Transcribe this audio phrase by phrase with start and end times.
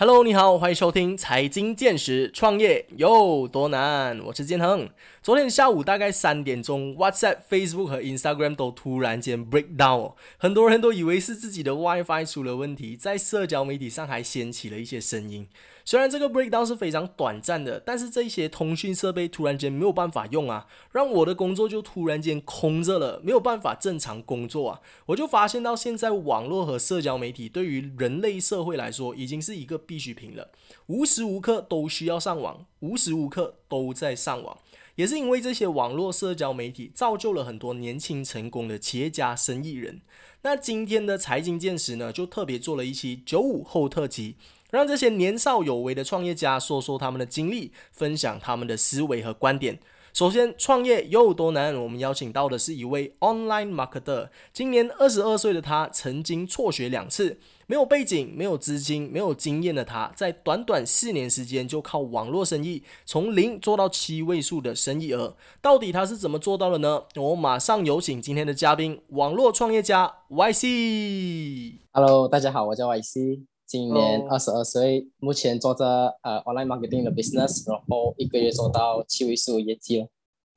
[0.00, 4.20] Hello，你好，欢迎收听财经见识，创业有多难？
[4.26, 4.88] 我是建恒。
[5.20, 15.48] 昨天下午大概三点钟，WhatsApp、Facebook 和 Instagram 都突然间 break down，很多人都以为是自己的 WiFi 出了问题，在社交媒体上还掀起了一些声音。
[15.88, 24.82] 虽然这个 breakdown 是非常短暂的，但是这些通讯设备突然间没有办法用啊，让我的工作就突然间空着了，没有办法正常工作啊。
[25.06, 30.50] 我就发现到现在网络和社交媒体对于人类社会来说已经是一个必需品了，
[30.88, 34.58] 无时无刻都需要上网，无时无刻都在上网。
[34.96, 40.02] 也是因为这些网络社交媒体造就了很多年轻成功的企业家、生意人。
[40.42, 44.36] 那今天的财经见识呢，就特别做了一期九五后特辑。
[44.70, 49.78] 让这些年少有为的创业家说说他们的经历，分享他们的思维和观点。
[50.14, 51.74] 首先，创业有多难？
[51.80, 65.36] 我们邀请到的是一位 online marketer，今年二十二岁的他，曾经辍学两次，没有背景、没有资金、没有经验的他，在短短四年时间就靠网络生意从零做到七位数的生意额。
[65.60, 67.04] 到底他是怎么做到的呢？
[67.16, 71.74] 我马上有请今天的嘉宾，网络创业家 YC。
[71.92, 73.44] Hello，大家好，我叫 YC。
[73.68, 75.84] 今年二十二岁，目前做着
[76.22, 80.06] 呃 online marketing 的 business，然后一个月做到七位数业绩了。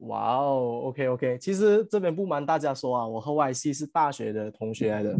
[0.07, 5.13] 哇哦，OK OK，其实这边不瞒大家说啊，我和 YC 是大学的同学来的，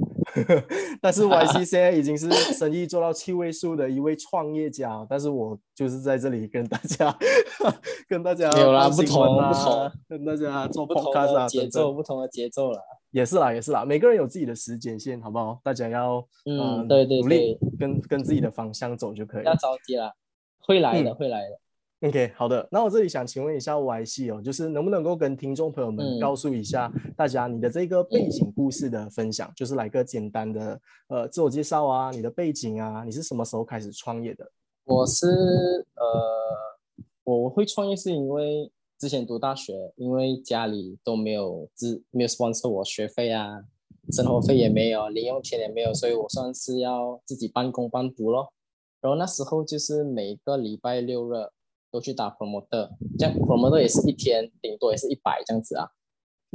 [1.02, 7.16] 但是 YC 现在已经是生意做到七位数的一位创业家，但是我就是在这里跟大家
[8.08, 12.80] 跟大家没有啦，不同不同，跟大家做 podcast 啊节奏，不同的节奏了。
[13.12, 15.59] 也是啦，也是啦，每个人有自己的时间线，好不好？
[15.64, 19.44] 大家要嗯，对对对，跟跟自己的方向走就可以。
[19.44, 20.12] 不要着急啦，
[20.59, 21.59] 会来的，会来的。
[22.08, 22.68] OK，好的。
[22.72, 34.52] 那我这里想请问一下 Y C 哦，就是能不能够跟听众朋友们告诉一下大家你的这个背景故事的分享，就是来个简单的呃自我介绍啊，你的背景啊，你是什么时候开始创业的？
[34.86, 38.72] 我是呃，我会创业是因为
[39.02, 43.64] 之前读大学，因为家里都没有资，没有 sponsor 我学费啊，
[44.12, 48.53] 生活费也没有，零用钱也没有，所以我算是要自己半工半读咯。
[49.02, 51.50] 然后那时候就是每个礼拜六日。
[51.94, 52.90] 都去打 promoter，
[53.20, 55.90] 这样 promoter 也是一天顶多也是一百这样子啊。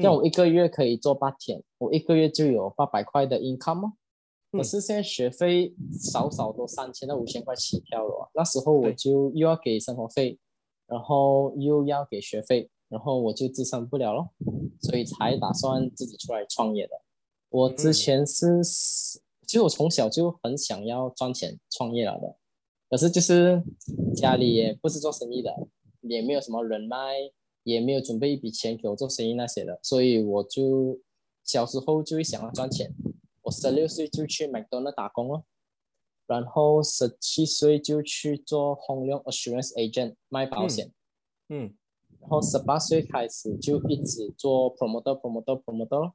[0.02, 3.92] 像我一个月可以做八天，我一个月就有八百块的 income 哦。
[4.50, 10.38] 可是现在学费少少都三千到五千块起跳了，那时候我就又要给生活费，
[10.86, 14.28] 然后又要给学费，然后我就支撑不了了，
[14.80, 16.92] 所以才打算自己出来创业的。
[17.48, 22.36] 我之前是，其实我从小就很想要赚钱创业了的。
[22.88, 23.62] 可是就是
[24.14, 25.52] 家里也不是做生意的，
[26.02, 27.16] 也没有什么人脉，
[27.64, 31.00] 也没有准备一笔钱给我做生意那些的，所以我就
[31.42, 32.92] 小时候就会想要赚钱。
[33.42, 35.42] 我十六岁就去麦当劳打工了，
[36.26, 40.92] 然后十七岁就去做 home loan assurance agent 卖保险，
[41.48, 41.74] 嗯，
[42.20, 46.12] 然后十八岁开始就一直做 promoter promoter promoter，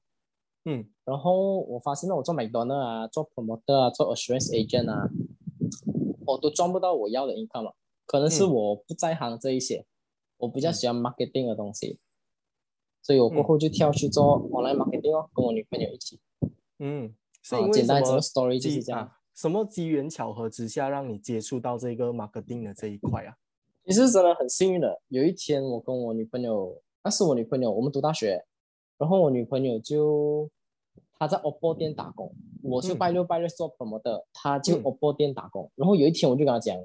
[0.66, 5.10] 嗯，然后我发现我做麦当劳啊，做 promoter 啊，做 assurance agent 啊。
[6.28, 9.86] 我都赚不到我要的 income 了，可能是我不在行这一些，
[10.38, 12.00] 我比较喜欢 marketing 的东西，
[13.02, 16.20] 所以我过后就跳去做 online marketing 哦，跟我女朋友一起。
[16.80, 19.12] 嗯，是因为简单这个 story 就是这样。
[19.42, 23.36] 什么机缘巧合之下让你接触到这个 marketing 的这一块啊？
[23.86, 28.46] 其实真的很幸运的，有一天我跟我女朋友，那是我女朋友，我们读大学，
[29.00, 30.48] 然后我女朋友就。
[31.18, 35.72] 她在 OPPO 店打工，我是拜六拜六做 promoter，他就 OPPO 店打工。
[35.76, 36.76] 然后有一天我就跟她讲，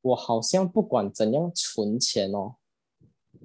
[0.00, 2.54] 我好像不管怎样存钱哦，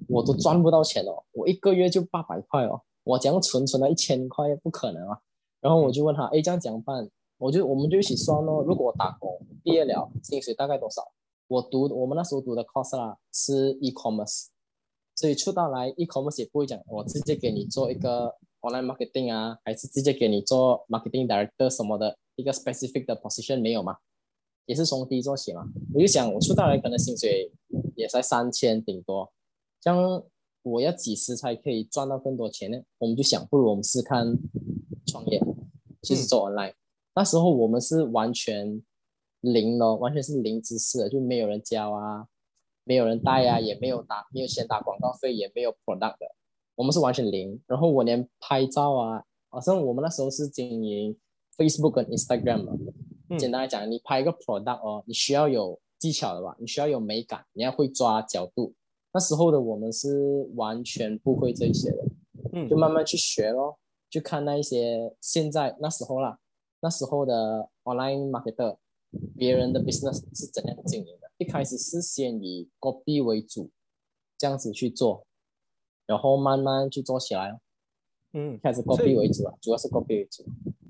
[0.06, 5.18] 我都赚不到钱哦，我一个月就八百块哦，我怎样存存了一千块不可能啊。
[5.60, 7.10] 然后我就问她，哎，这样怎么办？
[7.40, 8.62] 我就我们就一起算咯。
[8.62, 11.02] 如果我打工毕业了，薪水大概多少？
[11.48, 14.46] 我读我们那时候读的 course 啦是 e-commerce，
[15.16, 18.36] 所以出到来 e-commerce 也不会讲，我直接给你做一个。
[18.62, 23.96] online marketing 啊，还是直接给你做 marketing director 什么的一个 specific 的 position 没有吗？
[24.66, 25.64] 也是从低做起嘛。
[25.94, 27.50] 我就想，我出道来可能薪水
[27.96, 29.32] 也才三千顶多，
[29.80, 30.22] 这样
[30.60, 32.78] 我要几时才可以赚到更多钱呢？
[32.98, 34.36] 我们就想，不如我们试看
[35.06, 35.40] 创业，
[36.02, 36.74] 其实做 online。
[37.14, 38.82] 那时候我们是完全
[39.40, 42.26] 零咯，完全是零知识，就没有人教啊，
[42.84, 46.34] 没有人带啊，也没有打，没有钱打广告费，也没有 product 的。
[46.76, 51.16] 我们是完全零，然后我连拍照啊，好像我们那时候是经营
[51.56, 52.72] Facebook 跟 Instagram 嘛。
[53.38, 56.56] 简单来讲，你拍一个 product 哦，你需要有技巧的吧？
[56.58, 58.74] 你需要有美感，你要会抓角度。
[59.12, 62.04] 那时候的我们是完全不会这些的，
[62.52, 63.78] 嗯，就慢慢去学咯，
[64.08, 66.38] 就看那一些现在那时候啦，
[66.80, 68.76] 那时候的 online marketer
[69.36, 71.30] 别人的 business 是怎样经营的。
[71.38, 73.70] 一开始是先以 copy 为主，
[74.36, 75.26] 这样子去做，
[76.06, 77.58] 然后慢慢去做起来。
[78.32, 80.44] 嗯，开始 copy 为主啊，主要是 copy 为主。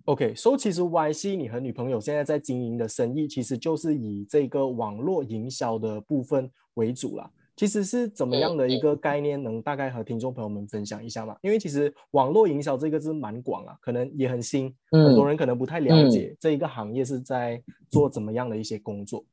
[0.07, 7.31] OK，所以其实 YC 你和女朋友现在在经营的生意，其实就是以这个网络营销的部分为主啦。
[7.61, 11.37] 其实是怎么样的一个概念，能大概和听众朋友们分享一下吗？
[11.43, 19.27] 因为其实网络营销这个字蛮广啊，可能也很新，很多人可能不太了解这一个行业是在做怎么样的一些工作。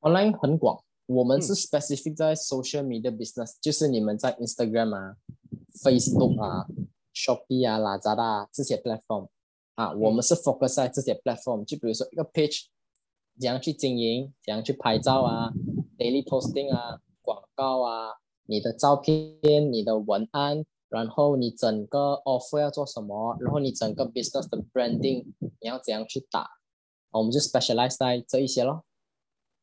[0.00, 5.16] Online 很广，我们是 specific 在 social media business，就是你们在 Instagram 啊、
[5.82, 6.66] Facebook 啊、
[7.14, 9.28] Shopee 啊、Lazada 这些 platform
[9.76, 12.66] 啊，我们是 focus 在这些 platform，就比如说一个 page。
[13.40, 14.34] 怎样去经营？
[14.44, 15.52] 怎样去拍照啊
[15.98, 18.14] ？daily posting 啊，广告啊，
[18.46, 19.36] 你的照片、
[19.70, 23.36] 你的文案，然后你整个 offer 要做什么？
[23.40, 26.48] 然后你整个 business 的 branding 你要怎样去打？
[27.10, 28.84] 我们就 specialize 在这一些咯。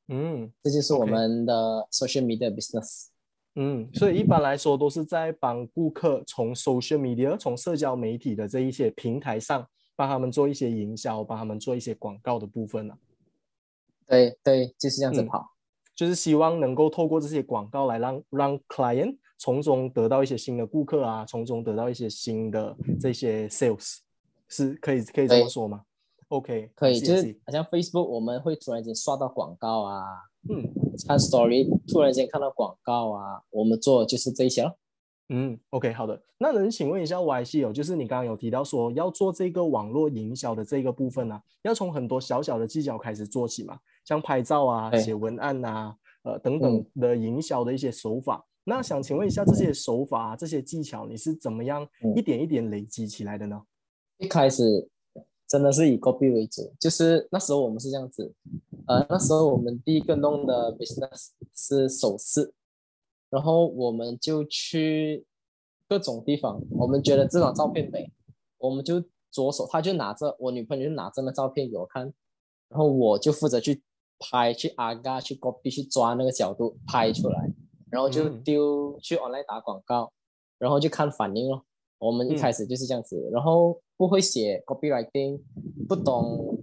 [0.07, 3.07] 嗯，这就是我们的 social media business。
[3.55, 9.65] 嗯，所以一般来说都是在帮顾客从 social media 从社交媒体的这一些平台上
[9.95, 12.97] 帮他们做一些营销，帮他们做一些广告的部分呢。
[14.05, 15.54] 对对，就是这样子跑，
[15.95, 23.97] 就是希望能够透过这些广告来让让 client 从中得到一些新的顾客啊，从中得到一些新的这些 sales，
[24.47, 25.83] 是可以可以这么说吗
[26.29, 30.03] ？OK，可以，就是好像 Facebook 我们会突然间刷到广告啊，
[30.49, 30.67] 嗯，
[31.07, 34.75] 看 story 突然间看到广告啊，我们做就是这些咯。
[35.29, 36.21] 嗯，OK，好的。
[36.37, 45.93] 那能请问一下 Y C 哦，就是你刚刚有提到说要做这个网络营销的这个部分呢，要从很多小小的技巧开始做起嘛，像拍照啊、写文案呐，
[46.23, 48.45] 呃等等的营销的一些手法。
[48.63, 51.85] 那想请问一下，这些手法、这些技巧，你是怎么样
[52.15, 53.61] 一点一点累积起来的呢？
[54.17, 54.87] 一开始
[55.47, 58.33] 真的是以 copy 为主，就是那时候我们是这样子，
[58.87, 62.53] 呃，那时候我们第一个弄的 business 是首饰。
[63.29, 65.25] 然后我们就去
[65.89, 68.09] 各种地方，我们觉得这张照片美，
[68.57, 72.03] 我们就左手，他就拿着我女朋友就拿着那照片给我看，
[72.69, 73.83] 然后我就负责去
[74.19, 77.53] 拍，去阿嘎去 copy 去抓那个角度拍出来，
[77.89, 80.11] 然后就丢去 online 打广告，
[80.57, 81.65] 然后就看反应咯。
[81.97, 85.41] 我们一开始就是这样子，然后不会写 copywriting，
[85.87, 86.61] 不懂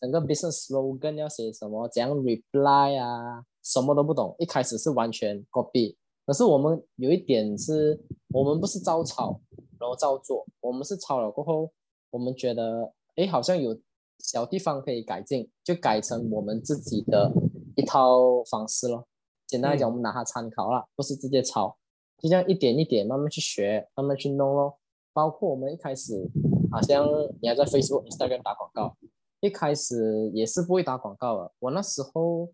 [0.00, 5.96] 整个 business slogan 要写什么，怎样 reply 啊，什么都不懂，一开始是完全 copy。
[6.26, 7.98] 可是我们有一点是，
[8.28, 9.40] 我们不是照抄，
[9.78, 11.70] 然后照做，我们是抄了过后，
[12.10, 13.78] 我们觉得，哎，好像有
[14.18, 17.32] 小地方可以改进，就改成我们自己的
[17.76, 19.06] 一套方式咯。
[19.46, 21.76] 简单来讲，我们拿它参考啦，不是直接抄，
[22.18, 24.78] 就这样一点一点慢慢去学，慢慢去弄咯。
[25.12, 26.28] 包括我们一开始，
[26.72, 27.06] 好像
[27.40, 28.96] 你还在 Facebook、Instagram 打广告，
[29.40, 31.52] 一开始也是不会打广告的。
[31.60, 32.50] 我那时候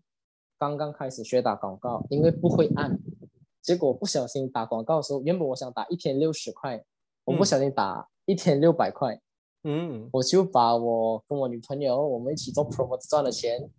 [0.59, 2.99] 刚刚开始学打广告，因为不会按。
[3.63, 6.83] 结果不小心打广告的时候，原本我想打一天六十块，
[7.25, 9.21] 我不小心打一天六百块，
[9.63, 13.69] 嗯，我就把我跟我女朋友我们一起做 promo 赚的钱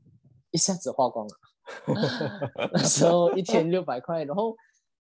[0.51, 1.35] 一下子花光了。
[2.73, 4.57] 那时候一天六百块，然后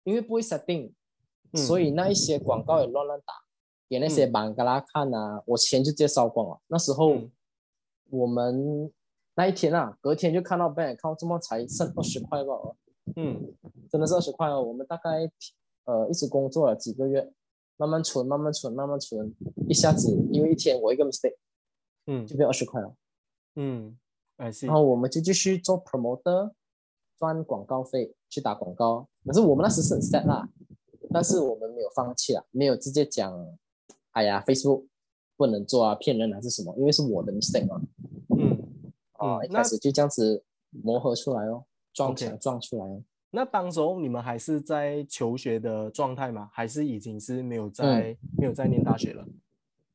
[0.04, 0.92] 因为不会 setting，
[1.54, 3.34] 所以那一些广告也乱乱打，
[3.88, 6.60] 给那些板格拉看啊，我钱就直接烧光了。
[6.68, 7.16] 那时候
[8.10, 8.92] 我们
[9.34, 12.54] 那一天啊，隔天就看到 bank account 这么才剩二十块吧。
[13.16, 13.52] 嗯，
[13.90, 14.62] 真的是二十块哦。
[14.62, 15.28] 我们大概
[15.84, 17.32] 呃一直工作了几个月，
[17.76, 19.34] 慢慢存，慢慢存，慢慢存，
[19.68, 21.36] 一下子因为一天我一个 mistake，
[22.06, 22.94] 嗯，就变二十块了。
[23.56, 23.96] 嗯。
[24.36, 26.50] 然后我们就继续做 promoter，
[27.16, 29.08] 赚广告费去打广告。
[29.24, 30.48] 可是我们那时是很 sad 啦，
[31.10, 33.32] 但是我们没有放弃啊，没有直接讲，
[34.10, 34.86] 哎呀，Facebook
[35.36, 36.74] 不能做啊，骗人还是什么？
[36.76, 37.80] 因为是我的 mistake 嘛。
[38.36, 38.58] 嗯，
[39.12, 41.64] 啊，一开始就这样子磨合出来哦。
[41.92, 43.02] 撞墙撞出来。
[43.34, 46.48] 那当时候你们还是在求学的状态吗？
[46.52, 49.26] 还是已经是没有在没有在念大学了？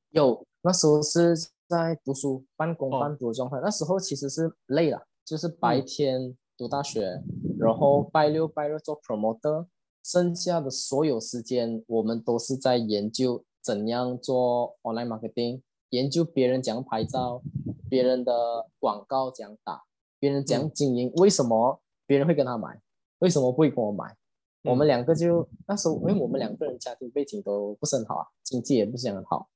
[0.10, 1.36] 有，那时候是
[1.67, 3.60] 在读书，半工半读的状态。
[3.63, 7.22] 那时候其实是累了，就是白天读大学，
[7.58, 9.65] 然后拜六拜日做 promoter，
[10.03, 17.41] 剩下的所有时间我们都是在研究怎样做 online marketing，研究别人怎样拍照，
[17.89, 19.84] 别人的广告怎样打，
[20.19, 21.79] 别人怎样经营，为什么？
[22.05, 22.81] 别人会跟他买，
[23.20, 24.16] 为什么不会跟我买？
[24.64, 29.48] 我们两个就那时候，因为我们两个人家庭背景都不是很好啊，经济也不是很好，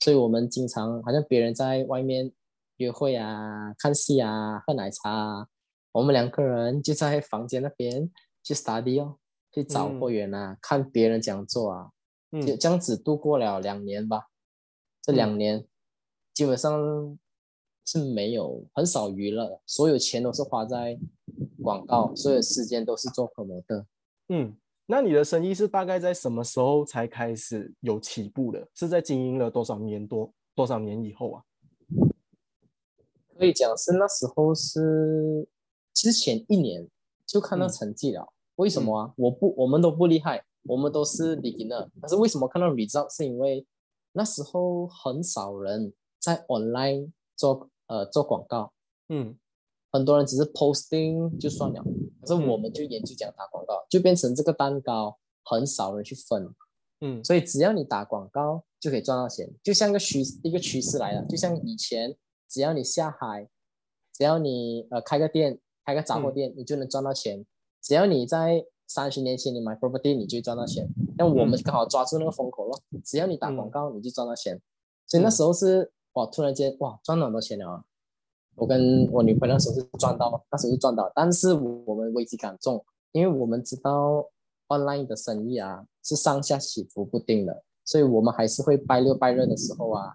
[0.00, 2.32] 所以我们经常好像别人在外面
[2.78, 5.46] 约会啊、看戏啊、喝奶茶啊，
[5.92, 8.10] 我们两个人就在房间那边
[8.42, 9.18] 去 study 哦，
[9.52, 11.90] 去找货源啊，看别人怎样做啊，
[12.32, 14.28] 就这样子度过了两年吧。
[15.02, 15.66] 这两年
[16.32, 17.18] 基本上
[17.86, 20.98] 是没有很少娱乐，所有钱都是花在
[21.62, 23.86] 广告，所有时间都是做 promoter。
[24.28, 28.68] 嗯，那你的生意是大概在什么时候才开始有起步的？
[28.74, 31.42] 是在经营了多少年多多少年以后啊？
[33.38, 35.46] 可以讲是那时候是
[35.94, 36.88] 之前一年
[37.24, 38.32] 就看到成绩了。
[38.56, 39.14] 为什么啊？
[39.16, 41.88] 我不，我们都不厉害，我们都是 beginner。
[42.00, 43.14] 但是为什么看到 result？
[43.14, 43.66] 是因为
[44.12, 48.72] 那时候很少人在 online 做呃做广告，
[49.08, 49.36] 嗯，
[49.92, 51.82] 很多人只是 posting 就算了。
[52.20, 56.54] 可是我们就研究讲打广告，就变成这个蛋糕很少人去分，
[57.00, 61.24] 嗯，所以只要你打广告就可以赚到钱，就像个趋一个趋势来了。
[61.26, 62.16] 就像以前，
[62.48, 63.48] 只要你下海，
[64.12, 67.46] 只要你呃开个店，开个杂货店，你就能赚到钱。
[67.80, 70.88] 只要你在三十年前你买 property，你就赚到钱。
[71.16, 74.60] 那我们刚好抓住那个风口咯，只要你打广告，你就赚到钱。
[75.06, 77.84] 所以那时候是哇，突然间哇，赚了很多钱了啊！
[78.56, 84.28] 我跟我女朋友那时候是赚到，那时候是赚到，但是我们危机感重，因为我们知道
[84.68, 90.14] online 的生意啊是上下起伏不定的，所以我们还是会拜六拜日的时候啊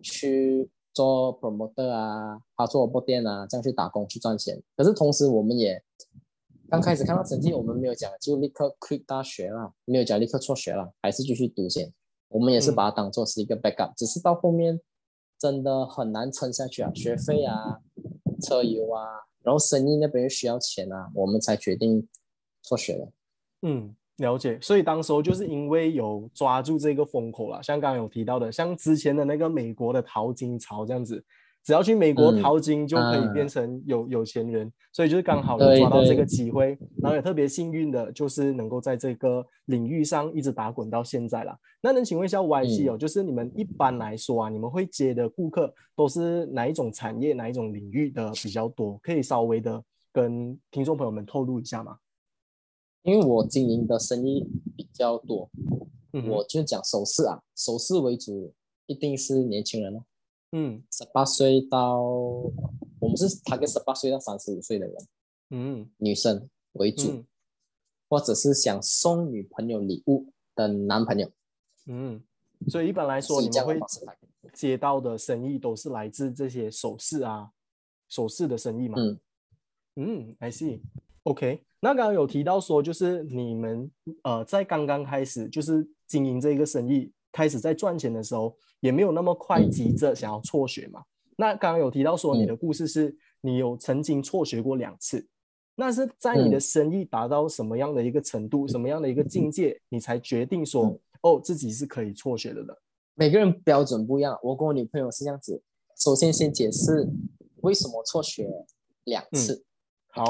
[0.00, 4.62] 去做 promoter 啊，他做铺店啊，这样去打工去赚钱。
[4.76, 5.82] 可是同时我们也。
[6.68, 11.92] 刚开始看到成绩，我们没有讲就立刻 quit 大学了，没有讲立刻辍学了，还是继续读先。
[12.28, 14.80] 我们也是把它当做是一个 backup，只是到后面
[15.40, 17.80] 真的很难撑下去啊，学费啊、
[18.42, 19.02] 车油啊，
[19.42, 22.06] 然后生意那边又需要钱啊，我们才决定
[22.62, 23.10] 辍学了。
[23.62, 24.58] 嗯，了解。
[24.60, 31.24] 所以当时候就是因为有抓住这个风口了，像刚刚有提到的，像之前的那个美国的淘金潮这样子。
[31.62, 41.54] 只要去美国淘金就可以变成有有钱人，所以就是刚好有抓到这个机会，然后也特别幸运的，就是能够在这个领域上一直打滚到现在了。
[41.82, 48.98] 那能请问一下 Y C 哦，就是你们一般来说啊，你们会接的顾客都是哪一种产业、哪一种领域的比较多？
[49.02, 51.98] 可以稍微的跟听众朋友们透露一下吗？
[53.02, 55.48] 因为我经营的生意比较多，
[56.28, 58.52] 我就讲首饰啊，首饰为主，
[58.86, 60.04] 一定是年轻人哦。
[60.52, 64.96] 嗯，十八岁到我们是他跟十八岁到三十五岁的人，
[65.50, 67.24] 嗯，女生为主，
[68.08, 71.30] 或者是想送女朋友礼物的男朋友，
[71.86, 72.20] 嗯，
[72.68, 73.78] 所以一般来说，你们会
[74.52, 77.52] 接到的生意都是来自这些首饰啊，
[78.08, 78.98] 首饰的生意嘛？
[78.98, 79.20] 嗯，
[79.94, 81.62] 嗯，I see，OK。
[81.78, 83.88] 那刚刚有提到说，就是你们
[84.24, 87.12] 呃在刚刚开始就是经营这个生意。
[87.32, 91.02] 开始在赚钱的时候，也没有那么快急着想要辍学嘛。
[91.36, 95.26] 那刚刚有提到说你的故事是，你有曾经辍学过两次。
[95.76, 102.82] 那是在你的生意达到什么样的一个程度，什么样的一个境界，你才决定说，哦，自己是可以辍学的了。
[103.14, 104.38] 每个人标准不一样。
[104.42, 105.62] 我跟我女朋友是这样子。
[105.98, 107.08] 首先先解释
[107.62, 108.46] 为什么辍学
[109.04, 109.64] 两次。
[110.08, 110.24] 好，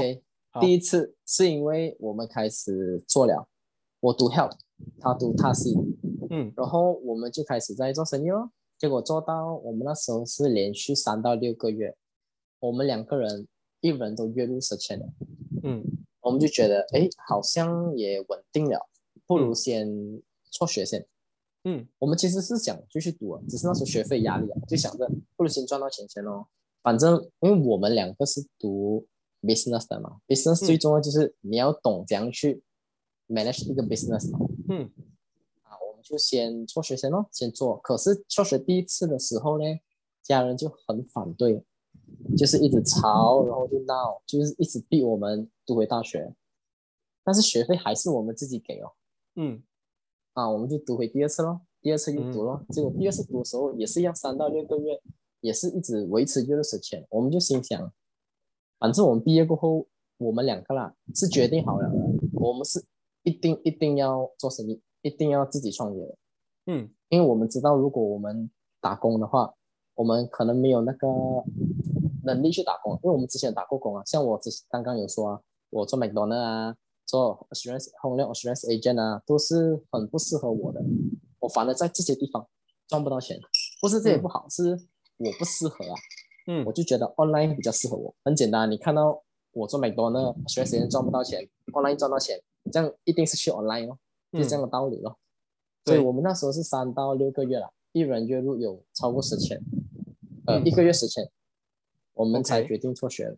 [0.61, 3.49] 第一次是因为我们开始做了，
[3.99, 4.57] 我读 health，
[5.00, 5.75] 他读 a s
[6.30, 11.96] 嗯，然后我们就开始在做生意哦，结果做到我们那时候是连续三到六个月，
[12.60, 13.49] 我们两个人
[13.80, 15.06] 一人都月入十千了。
[15.64, 15.84] 嗯，
[16.20, 18.88] 我们就觉得哎，好像也稳定了，
[19.26, 19.88] 不如先
[20.50, 21.04] 辍学先。
[21.64, 26.49] 嗯，我们其实是想继续读啊，只是那时候学费压力啊，就想着不如先赚到钱先咯。
[26.80, 29.04] 反正因为我们两个是读
[29.42, 32.62] business 的嘛，business 最重要就是你要懂怎样去
[33.26, 34.30] manage 一个 business
[34.68, 34.88] 嗯。
[36.11, 37.76] 就先辍学先咯，先做。
[37.79, 39.64] 可是辍学第一次的时候呢，
[40.25, 41.64] 家人就很反对，
[42.37, 46.35] 就是一直吵，然后就闹，就是一直逼我们读回大学。
[47.23, 48.90] 但是学费还是我们自己给哦。
[49.37, 49.62] 嗯，
[50.33, 52.67] 啊，我们就读回第二次咯，第二次就读咯。
[52.71, 55.00] 结果第二次读的时候也是要三到六个月，
[55.40, 57.07] 也是一直维持月十钱。
[57.09, 57.93] 我们就心想，
[58.81, 59.87] 反正我们毕业过后，
[60.19, 61.97] 我们两个啦是决定好了的，
[62.33, 62.85] 我们是
[63.23, 64.83] 一定一定要做生意。
[65.02, 66.16] 一定要自己创业，
[66.66, 69.54] 嗯，因为我们知道，如果我们打工的话，
[69.95, 71.07] 我们可能没有那个
[72.25, 75.40] 能力去打工，因为我们之前打过工啊，像我之前刚刚有说啊，
[75.71, 76.76] 我做 McDonald 啊，
[77.07, 80.83] 做 assurance home assurance agent 啊，都是很不适合我的。
[81.38, 82.47] 我反而在这些地方
[82.87, 83.38] 赚不到钱，
[83.80, 84.78] 不是这也不好，是
[85.16, 85.95] 我不适合啊。
[86.47, 92.40] 嗯，我就觉得 online 比较适合我，很简单，你看到我做 McDonald assurance agent 赚不到钱，online 赚到钱，
[92.71, 93.99] 这样一定是去 online 哦。
[94.32, 95.18] 就这样的道理咯，
[95.84, 99.60] 所以我们那时候是三到六个月了，一人月入有超过十千，
[100.46, 101.28] 呃，一个月十千，
[102.14, 103.37] 我们才决定辍学。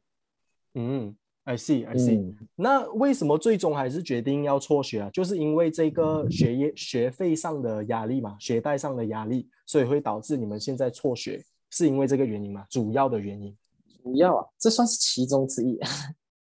[0.74, 2.34] 嗯，I see, I see。
[2.54, 5.10] 那为什么最终还是决定要辍学啊？
[5.10, 12.66] 就是因为这个学业学费上的压力嘛，学贷上的压力，所以会导致你们现在辍学，是因为这个原因吗？
[12.68, 13.54] 主要的原因？
[14.02, 15.78] 主要啊，这算是其中之一。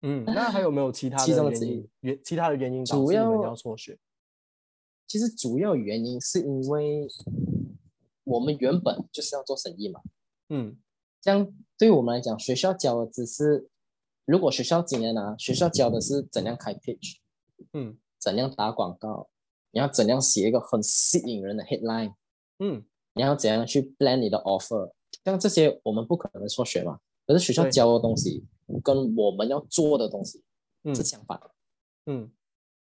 [0.01, 1.89] 嗯，那还有没有其他的原因之一？
[1.99, 3.97] 原其他的原因导致你们要要辍学？
[5.09, 7.07] 其实主要原因是因为
[8.25, 10.01] 我们原本就是要做生意嘛，
[10.49, 10.77] 嗯。
[11.19, 13.67] 这样对我们来讲，学校教的只是，
[14.23, 17.17] 如果学校今年啊，学校教的是怎样开 page，
[17.73, 17.97] 嗯。
[18.19, 19.29] 怎样打广告，
[19.71, 22.13] 你要怎样写一个很吸引人的 headline，
[22.59, 22.85] 嗯。
[23.15, 24.91] 你要怎样去 plan 你的 offer，
[25.25, 26.99] 像这些我们不可能说学嘛。
[27.25, 28.45] 可是学校教的东西
[28.83, 30.43] 跟我们要做的东西
[30.83, 30.93] 嗯。
[30.93, 31.51] 是相反的，
[32.05, 32.31] 嗯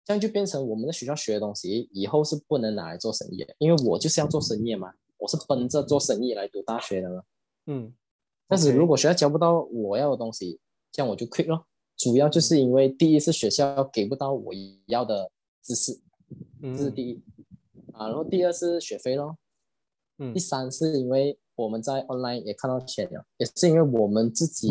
[0.05, 7.23] 这样就变成我们在学校学的东西以后是不能拿来做生意的，因为我就是要做生意嘛，我是奔着做生意来读大学的嘛。
[7.65, 7.93] 嗯。
[8.47, 10.59] 但是如果学校教不到我要的东西，
[10.91, 11.65] 这样我就 quit 咯。
[11.97, 14.53] 主要就是因为第一是学校给不到我
[14.85, 15.31] 要的
[15.63, 15.99] 知识，
[16.61, 17.23] 这是嗯第一。
[17.93, 19.37] 啊，然后第二是学费咯，
[20.19, 20.31] 嗯。
[20.33, 24.69] 第三是因为我们在 online 也看到钱了，也是因为我们自己，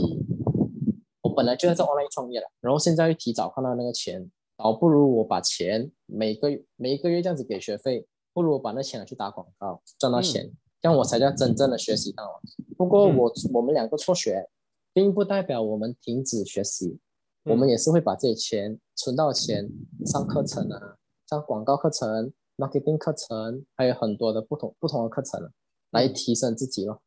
[1.23, 12.40] 我本来就在做 online 创业了，然后现在又提早看到那个钱，倒不如我把钱每个每一个月这样子给学费，不如我把那钱拿去打广告赚到钱，这样我才叫真正的学习到啊。
[12.76, 14.49] 不过嗯我、我们两个辍学，
[14.92, 16.99] 并不代表我们停止学习，
[17.44, 19.68] 我们嗯也是会把这些钱存到钱
[20.06, 20.96] 上课程啊，
[21.28, 25.50] 上广告课程、marketing 课程，还有很多的不同不同的课程啊
[25.90, 27.02] 来提升自己咯。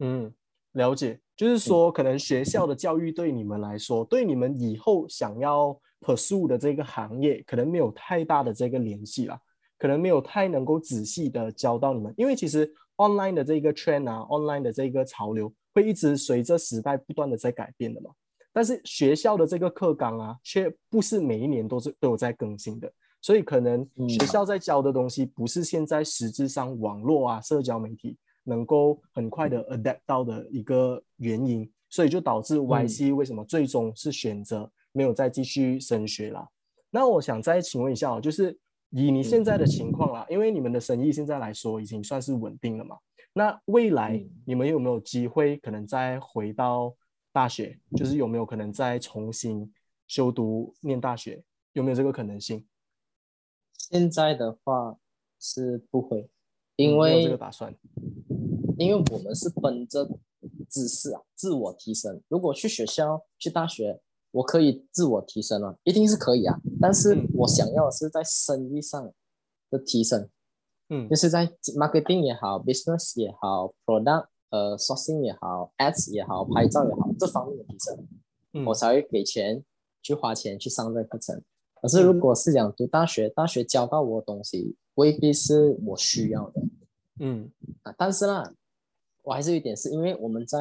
[0.00, 0.34] 嗯，
[0.72, 9.40] 了解，就是说，可能学校的教育对你们来说，对你们以后想要 pursue 的这个行业，可能没有太大的这个联系啦，
[9.78, 18.10] 可能没有太能够仔细的教到你们，因为其实 online 的这个 trend 啊，online 的这个潮流会一直随着时代不断的在改变的嘛。
[18.52, 24.26] 但是学校的这个课纲啊，却不是每一年都是都有在更新的，所以可能嗯学。
[24.26, 36.48] 校在教的东西，不是现在实质上网络啊、社交媒体能够很快的 adapt 到的一个原因，所以就导致 YC 为什么最终是选择没有再继续升学啦。
[36.90, 38.58] 那我想再请问一下哦，就是
[38.90, 42.98] 以你现在的情况啦，因为你们的生意现在来说已经算是稳定了嘛，
[43.32, 44.30] 那未来嗯。
[44.44, 46.94] 你们有没有机会可能再回到
[47.32, 49.72] 大学，就是有没有可能再重新
[50.06, 52.66] 修读念大学，有没有这个可能性？
[53.72, 54.98] 现在的话
[55.40, 56.28] 是不会，嗯
[56.76, 57.74] 因为、这个打算。
[58.78, 60.08] 因为我们是奔着
[60.68, 62.20] 知识啊，自我提升。
[62.28, 64.00] 如果去学校、去大学，
[64.32, 66.58] 我可以自我提升啊，一定是可以啊。
[66.80, 69.12] 但是嗯我想要的是在生意上
[69.70, 70.28] 的提升，
[70.88, 78.08] 嗯就是在 marketing 也好，business 也好，product 呃 sourcing 也好，ads 也好，拍照也好，这方面的提升，
[78.54, 79.62] 嗯我才会给钱
[80.02, 81.40] 去花钱去上这个课程。
[81.80, 86.62] 可是如果是想读大学，大学教到我的东西未必是我需要的
[87.20, 87.50] 嗯
[87.82, 87.94] 啊。
[87.96, 88.52] 但是啦，
[89.22, 90.58] 我还是有一点是因为我们在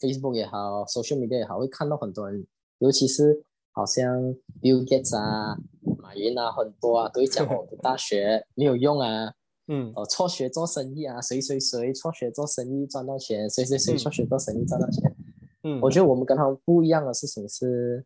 [0.00, 2.46] Facebook 也好，social media 也好，会看到很多人，
[2.78, 5.56] 尤其是好像 Bill Gates 啊、
[5.98, 9.34] 马云啊，很多啊都会讲 我的大学没有用啊，
[9.68, 15.14] 嗯哦，辍学做生意啊，谁谁谁辍学做生意赚到钱，谁谁谁嗯辍学做生意赚到钱。
[15.62, 18.04] 嗯，我觉得我们跟他们不一样的事情是，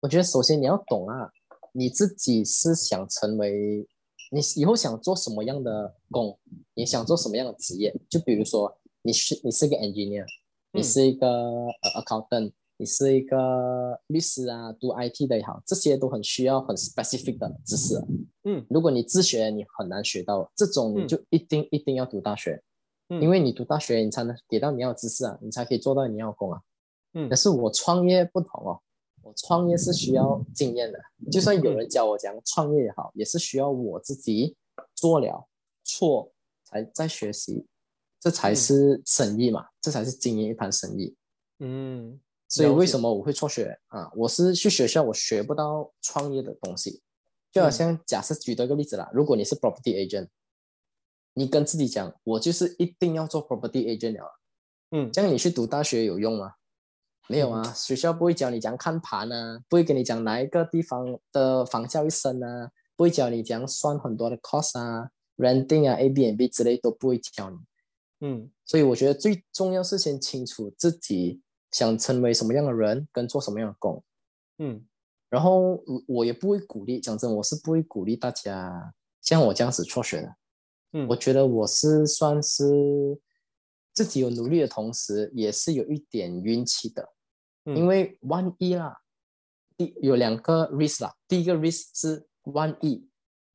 [0.00, 1.28] 我觉得首先你要懂啊，
[1.72, 3.84] 你自己是想成为，
[4.34, 6.36] 你以后想做什么样的工，
[6.74, 7.94] 你想做什么样的职业？
[8.10, 10.24] 就比如说你是你是一个 engineer，
[10.72, 18.04] 你嗯是一个呃 accountant，你是一个律师啊，读 IT 的也好，这些都很需要很 specific 的知识啊。
[18.42, 22.60] 嗯如果你自学，你很难学到这种，你嗯就一定一定要读大学，
[23.10, 26.60] 嗯因为你读大学，你才能给到你要的知识啊，你才可以做到你要的工啊。
[27.12, 28.80] 嗯可是我创业不同哦，
[29.24, 31.00] 我创业是需要经验的，
[31.32, 34.54] 就算有人教我讲创业也好，也是需要我自己
[34.94, 35.48] 做了
[35.82, 36.30] 错
[36.62, 37.66] 才在学习，
[38.20, 41.16] 这才嗯是生意嘛，这才是经营一盘生意。
[41.60, 44.12] 嗯所以为什么我会辍学啊？
[44.14, 47.00] 我是去学校，我学不到创业的东西。
[47.50, 50.28] 就好像假设举多个例子啦，如果你是 property agent，
[51.32, 54.40] 你跟自己讲，我就是一定要做 property agent 了，
[54.90, 56.52] 嗯这样你去读大学有用吗？
[57.28, 65.08] 没有啊，学校不会教你怎样看盘啊，不会跟你讲哪一个地方的房价会升啊，不会教你怎样算很多的 cost 啊
[65.38, 67.56] ，renting 啊，Airbnb 之类都不会教你。
[68.20, 74.02] 嗯所以我觉得最重要是先清楚自己想成为什么样的人，跟做什么样的工。
[74.58, 74.86] 嗯
[75.30, 80.36] 然后我我也不会鼓励，讲真，我是不会鼓励大家像我这样子辍学的。
[80.92, 82.64] 嗯我觉得我是算是
[83.92, 87.08] 自己有努力的同时，也是有一点运气的，
[87.64, 89.00] 嗯因为万一啦，
[89.76, 93.08] 第有两个 risk 啦，第一个 risk 是万一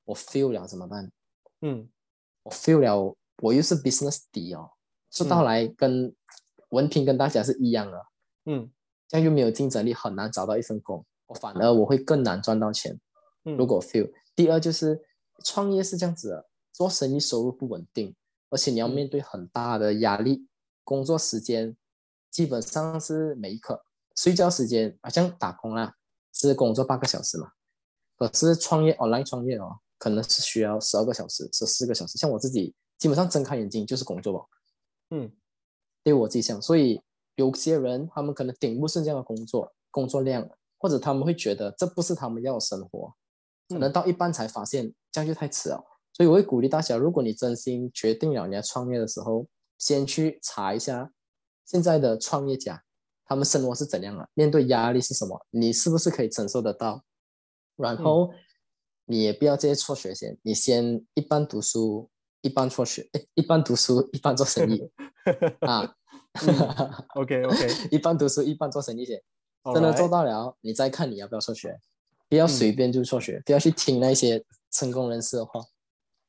[0.05, 1.11] 我 fail 了怎么办？
[1.61, 1.89] 嗯
[2.43, 4.71] 我 fail 了，我又是 business 底哦，
[5.11, 6.15] 说到嗯来跟
[6.69, 8.05] 文凭跟大家是一样的，
[8.45, 8.71] 嗯
[9.07, 11.05] 这样又没有竞争力，很难找到一份工。
[11.27, 12.99] 我反而我会更难赚到钱。
[13.43, 14.99] 嗯，如果 fail，第二就是
[15.43, 18.15] 创业是这样子的，做生意收入不稳定，
[18.49, 20.47] 而且你要嗯面对很大的压力，
[20.83, 21.77] 工作时间
[22.31, 23.85] 基本上是每一刻，
[24.19, 25.95] 睡觉时间好像打工啦，
[26.33, 27.53] 是工作八个小时嘛，
[28.17, 34.45] 可是创业 online 创业哦，可能是需要十二个小时、十四个小时，像我自己基本上睁开眼睛就是工作哦，
[35.11, 35.31] 嗯。
[36.01, 37.01] 对我自己想，所以
[37.35, 43.13] 有些人他们可能顶不顺这样的工作工作量，或者他们会觉得这不是他们要的生活，
[43.67, 45.83] 可能到一半才发现这样就太迟了。
[46.13, 49.45] 所以我会鼓励大家，如果你真心决定了你要创业的时候，
[49.77, 51.11] 先去查一下
[51.65, 52.81] 现在的创业家
[53.29, 57.03] 他们生活是怎样的，面对压力是什么，你是不是可以承受得到？
[57.75, 58.33] 然后
[59.05, 62.09] 你也不要这些辍学先，你先一半读书，
[62.41, 64.91] 一半辍学，诶一半读书，一半做生意
[65.61, 65.95] 啊。
[67.15, 69.21] ，OK OK， 一半读书，一半做生意先，
[69.73, 71.79] 真的做到了，你再看你要不要辍学，
[72.27, 75.61] 不要随便就辍学，不要去听那些成功人士的话。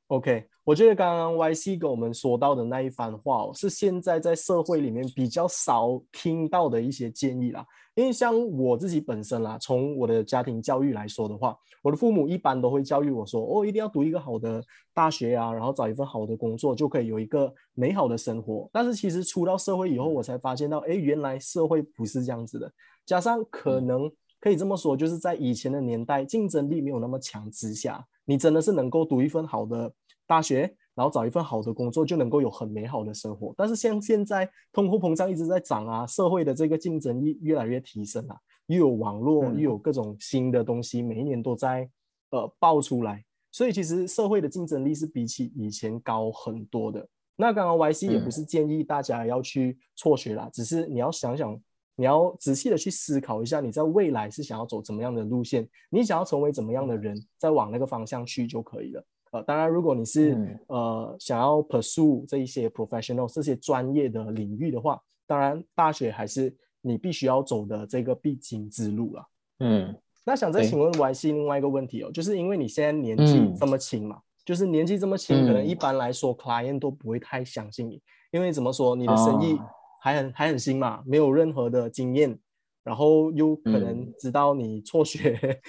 [0.09, 7.67] OK，我觉得刚刚 YC 跟我们说到的那一番话哦，是现在在社会里面比较少听到的一些建议啦。
[7.97, 14.63] 因为像我自己本身啦，从我的家庭教育来说的话，我的父母一般都会教育我说，哦，一定要读一个好的
[14.95, 18.71] 大学啊，然后找一份好的工作，就可以有一个美好的生活。
[18.73, 22.73] 但是其实出到社会以后，我才发现到，哎，原来社会不是这样子的。
[23.05, 29.93] 加上可能可以这么说，就是在以前的年代，竞争力没有那么强之下，你真的是能够读一份好的
[30.31, 33.53] 大学，然后找一份好的工作，就能够有很美好的生活。
[33.57, 41.90] 但是像现在通货膨胀一直在涨啊，社会的这个竞争力越来越提升啊，又有网络，嗯又有各种新的东西，每一年都在
[42.31, 47.05] 呃爆出来，所以其实社会的竞争力是比起以前高很多的。
[47.35, 51.61] 那刚刚 YC 也不嗯是建议大家要去辍学啦，只是你要想想，
[51.97, 59.05] 你要仔细的去思考一下，你在未来是想要走怎么样的路线，你想要成为怎么样的人，再往那个方向去就可以了。
[59.33, 60.59] 呃，当然，如果你是、嗯。
[60.69, 69.25] 呃想要 pursue 这一些 professional 这些专业的领域的话，当然大学还是你必须要走的这个必经之路了。
[69.61, 75.66] 嗯那想再对请问 YC 另外一个问题哦，就是因为你现在年纪嗯这么轻嘛，就是年纪这么轻，可能嗯。
[75.66, 79.66] 一般来说 client 都不会太相信你，因为怎么说，你的生意哦。
[80.03, 82.38] 还很还很新嘛，没有任何的经验，
[82.83, 85.61] 然后又可能嗯知道你辍学，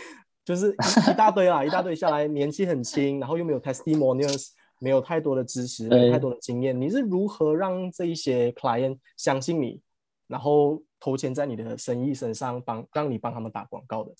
[0.43, 0.75] 就是一
[1.12, 4.47] 一大堆啊，一大堆下来，年纪很轻，然后又没有 testimonials，
[4.80, 9.82] 没有太多的知识，没有太多的经验，你是如何让这一些 client 相信你，
[10.27, 14.12] 然后投钱在你的生意身上，帮让你帮他们打广告的？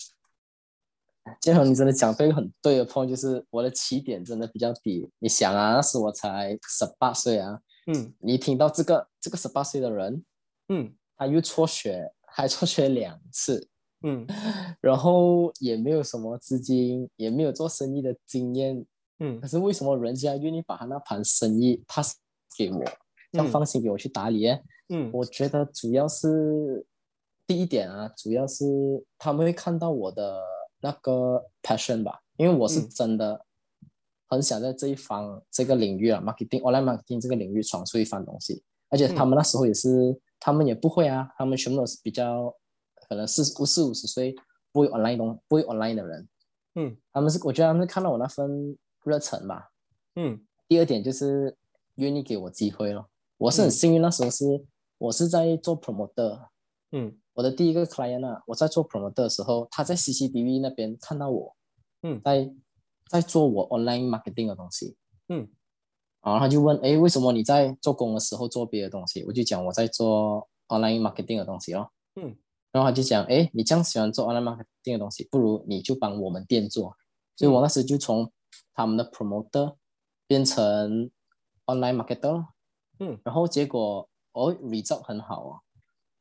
[1.40, 5.08] 建恒，你真的讲对一个很对的 point，就是我的起点真的比较低。
[5.20, 10.26] 你想啊，那时我才十八岁啊，嗯你听到这个这个十八岁的人，
[10.70, 13.70] 嗯他又辍学，还辍学两次，
[14.04, 14.26] 嗯。
[14.82, 18.86] 然后也没有什么资金，也没有做生意的经验，
[19.20, 19.40] 嗯。
[19.40, 22.16] 可是为什么人家愿意把他那盘生意 pass
[22.58, 22.84] 给我，
[23.32, 23.52] 这样嗯。
[23.52, 24.48] 放心给我去打理？
[24.90, 25.10] 嗯。
[25.14, 26.86] 我觉得主要是
[27.48, 28.66] 第一点啊，主要是
[29.18, 30.42] 他们会看到我的
[30.82, 32.90] 那个 passion 吧，因为我是嗯。
[32.90, 33.46] 真的
[34.28, 42.56] 很想在这一方这个领域啊，marketing online marketing 这个领域闯出一番东西，而且他们那时候也是，他们也不会啊，他们全部都是比较
[43.12, 44.34] 可能四五四五十岁
[44.72, 46.30] 不会 online 东不会 online 的人，
[46.76, 46.96] 嗯。
[47.12, 49.70] 他们是我觉得他们是看到我那份热忱吧，
[50.16, 50.48] 嗯。
[50.70, 51.58] 第二点就是
[51.96, 53.10] 愿意给我机会咯。
[53.36, 53.72] 我是很嗯。
[53.72, 54.66] 幸运，那时候是
[54.98, 56.48] 我是在做 promoter，
[56.94, 57.20] 嗯。
[57.34, 61.54] 我的第一个 client 啊，我在做 promoter 的时候，他在 CCTV 那边看到我，
[62.04, 62.22] 嗯。
[62.24, 62.50] 在
[63.10, 64.96] 在做我 online marketing 的东西，
[65.28, 65.50] 嗯。
[66.22, 69.26] 然后他就问，哎，为什么你在做工的时候做别的东西？
[69.26, 71.92] 我就讲我在做 online marketing 的东西咯。
[72.16, 72.38] 嗯
[72.72, 76.96] 然后他就讲，哎，你这样喜欢做 online marketing 的东西，不如你就帮我们店做。
[77.36, 78.32] 所以我那时就从
[78.74, 79.76] 他们的 promoter
[80.28, 81.10] 变成
[81.66, 82.46] online marketer
[83.00, 83.20] 嗯。
[83.24, 85.60] 然后结果哦，result 很好哦，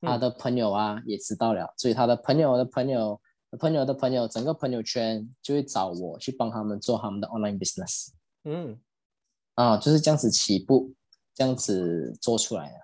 [0.01, 8.09] 他嗯的朋友啊也知道了，所以他的朋友的朋友的、朋友的朋友，整个朋友圈就会找我去帮他们做他们的 online business
[8.45, 8.81] 嗯。
[9.55, 10.95] 啊，就是这样子起步，
[11.35, 12.75] 这样子做出来的。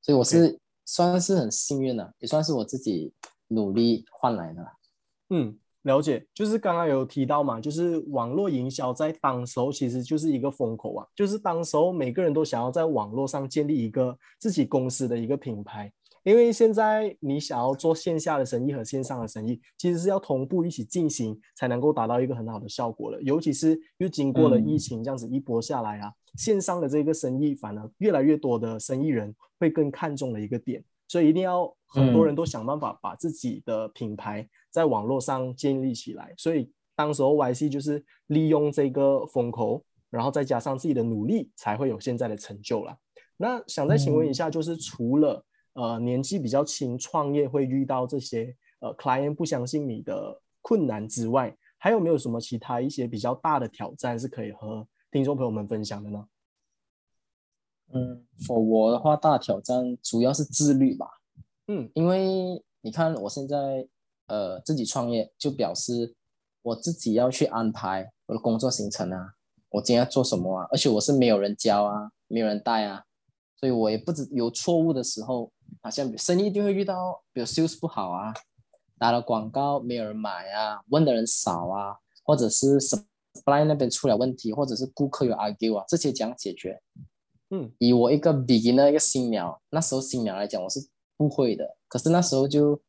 [0.00, 3.12] 所以我是算是很幸运的，也算是我自己
[3.48, 4.66] 努力换来的。
[5.30, 6.26] 嗯，了解。
[6.34, 15.92] 就是刚刚有提到嘛，就是网络营销在当时候其实就是一个风口啊，就是当时候每个人都想要在网络上建立一个自己公司的一个品牌。
[16.24, 23.20] 因为现在你想要做线下的生意和线上的生意，其实是要同步一起进行，才能够达到一个很好的效果的。
[23.22, 36.34] 尤其是又经过了疫嗯情这样子一波下来啊，线上的这个生意，反而越来越多的生意人会更看重的一个点，所以一定要很多人都想办法把自己的品牌在网络上建立起来。
[36.36, 42.98] 所以当时候 YC 就是利用这个风口，然后再加上自己的努力，才会有现在的成就了。
[43.36, 45.44] 那想再请问一下，就是除了
[45.74, 56.26] 呃年纪比较轻创业会遇到这些呃 client 不相信你的困难之外，还有没有什么其他一些比较大的挑战是可以和听众朋友们分享的呢？
[57.92, 61.06] 嗯，for 我的话，大挑战主要是自律吧。
[61.68, 63.86] 嗯，因为你看我现在
[64.26, 66.14] 呃自己创业，就表示
[66.62, 69.34] 我自己要去安排我的工作行程啊，
[69.70, 73.04] 我今天要做什么啊，而且我是没有人教啊，没有人带啊，
[73.56, 75.52] 所以我也不知有错误的时候，
[75.82, 78.32] 好像生意一定会遇到，比如 sales 不好啊，
[78.98, 82.96] 打了广告没有人买啊，问的人少啊，或者是什
[83.34, 86.82] supply 那边出了问题，或者是顾客有 argue 啊，这些怎样解决？
[87.54, 90.88] 嗯，以我一个 beginner 一个新鸟，那时候新鸟来讲，我是
[91.18, 91.76] 不会的。
[91.86, 92.80] 可是那时候就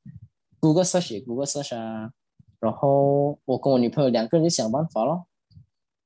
[0.62, 2.14] Google search Google search 啊，
[2.62, 5.28] 然后我跟我女朋友两个人就想办法咯，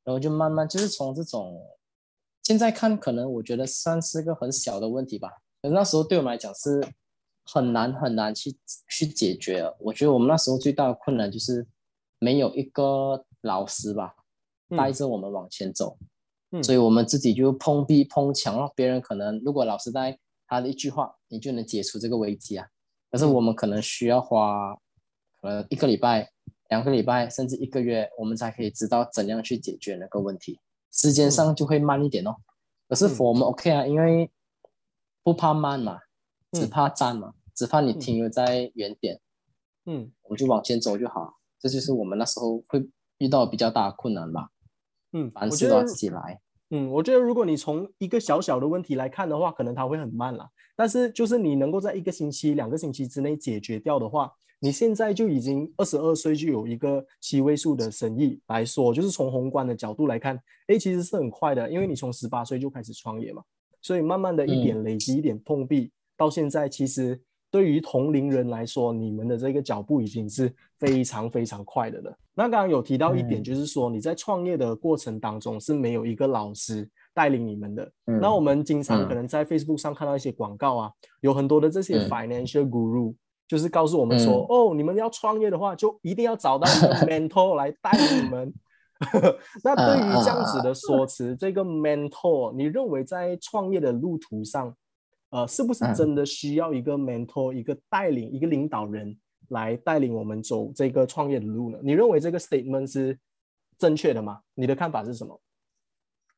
[0.04, 1.62] 然后就慢慢就是从这种，
[2.42, 5.30] 现在看可能我觉得算是个很小的问题吧，
[5.62, 6.84] 可是那时候对我们来讲是
[7.46, 8.58] 很难很难去
[8.90, 9.72] 去解决。
[9.82, 11.68] 我觉得我们那时候最大的困难就是
[12.18, 14.16] 没有一个老师吧，
[14.76, 15.96] 带着我们往前走。
[16.64, 18.72] 所以我们自己就碰壁碰墙了。
[18.76, 22.68] 别人可能如果老师在他的一句话，你就能解除这个危机啊。
[23.12, 24.78] 可是我们可能需要花
[25.42, 26.32] 呃一个礼拜、
[26.70, 30.60] 两个礼拜，甚至一个月，我们才可以知道怎样去解决那个问题。
[30.92, 32.36] 时间上就会慢一点哦。
[32.88, 34.32] 可是我们 OK 啊，因为
[35.24, 36.00] 不怕慢嘛，
[36.54, 39.20] 只怕站嘛，只怕你停留在原点。
[39.86, 41.34] 嗯，我们就往前走就好。
[41.60, 44.50] 这就是我们那时候会遇到比较大的困难吧。
[45.14, 46.40] 嗯，凡事都要自己来。
[46.70, 50.50] 嗯，我觉得如果你从一个小小的问题来看的话，可能它会很慢啦。
[50.76, 63.42] 但是就是你能够在一个星期、两个星期之内解决掉的话，你现在就已经二十二岁，就有一个七位数的生意来说，就是从宏观的角度来看，哎，其实是很快的，因为你从十八岁就开始创业嘛，
[63.82, 67.22] 所以慢慢的一点累积、一点碰壁，到现在其实。
[67.50, 72.18] 对于同龄人来说，你们的这个脚步已经是非常非常快的了。
[72.34, 77.92] 那刚刚有提到一点，就是说你在创业的过程当中是没有一个老师带领你们的。
[78.06, 83.16] 那我们经常可能在 Facebook 上看到一些广告啊，有很多的这些 financial guru，
[83.48, 88.54] 就是告诉我们说，哦，你们要创业的话，就一定要找到一个 mentor 来带领你们。
[89.64, 94.76] 那对于这样子的说辞，这个 mentor，你认为在创业的路途上？
[95.30, 99.18] 呃，是不是真的需要一个 mentor，一个带领，一个领导人
[99.50, 101.78] 来带领我们走这个创业的路呢？
[101.84, 103.20] 你认为这个 statement 是
[103.78, 104.42] 正确的吗？
[104.54, 105.40] 你的看法是什么？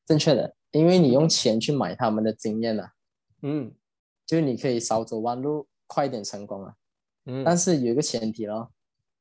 [0.05, 2.93] 正确的，因为你用钱去买他们的经验了，
[3.43, 3.71] 嗯，
[4.25, 6.73] 就是你可以少走弯路，快一点成功啊。
[7.25, 8.71] 嗯，但是有一个前提咯，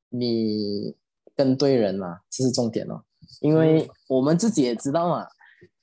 [0.09, 0.97] 你
[1.37, 3.03] 跟对人嘛，这是重点哦。
[3.43, 5.29] 因为我们自己也知道嘛，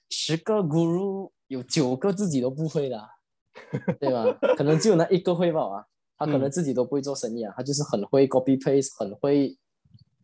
[0.10, 3.15] 十个 guru 有九个自己都不会的。
[4.00, 4.26] 对吧？
[4.58, 5.86] 可能只有那一个会报啊，
[6.18, 9.58] 他可能自己都不会做生意啊，他就是很会 copy paste，很会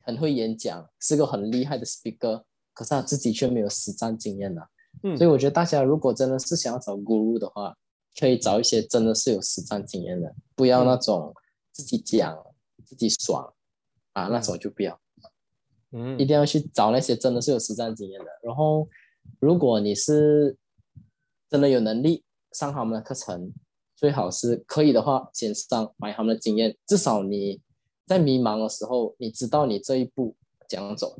[0.01, 4.61] 很会演讲，是个很厉害的 speaker，可是他自己却没有实战经验呐。
[5.03, 7.75] 嗯，所以我觉得大家如果真的是想要找 guru 的话，
[8.19, 11.33] 可以找一些真的是有实战经验的，不要那种
[11.71, 12.37] 自己讲
[12.85, 13.53] 自己爽
[14.13, 14.99] 啊那种就不要。
[15.93, 18.27] 嗯，一定要去找那些真的是有实战经验的。
[18.43, 18.87] 然后，
[19.39, 20.57] 如果你是
[21.49, 22.23] 真的有能力。
[22.51, 23.53] 上他们的课程，
[23.95, 26.77] 最好是可以的话，先上买他们的经验。
[26.85, 27.61] 至少你
[28.05, 30.35] 在迷茫的时候，你知道你这一步
[30.67, 31.17] 怎样走，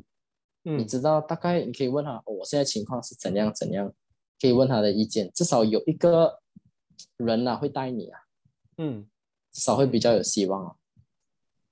[0.62, 3.92] 你知道大概你可以问他，我现在情况是怎样怎样，
[4.40, 5.30] 可以问他的意见。
[5.34, 6.40] 至少有一个
[7.16, 8.20] 人呐会带你啊，
[8.78, 9.06] 嗯，
[9.52, 10.74] 至少会比较有希望啊。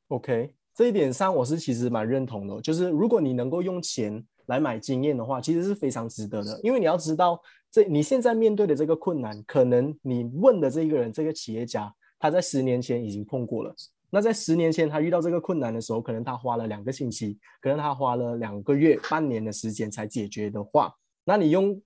[0.09, 7.41] OK，这一点上我是其实蛮认同的，就是如果你能够用钱来买经验的话，其实是非常值得的，因为你要知道。
[7.71, 13.73] 这你现在面对的这个困难，可能你问的这一个人，这个企业家，他在十年前已经碰过了。
[14.11, 20.93] 那在十年前他遇到这个困难的时候，可能他花了两个星期，可能他花了两个月、半年的时间才解决的话，
[21.25, 21.81] 那你用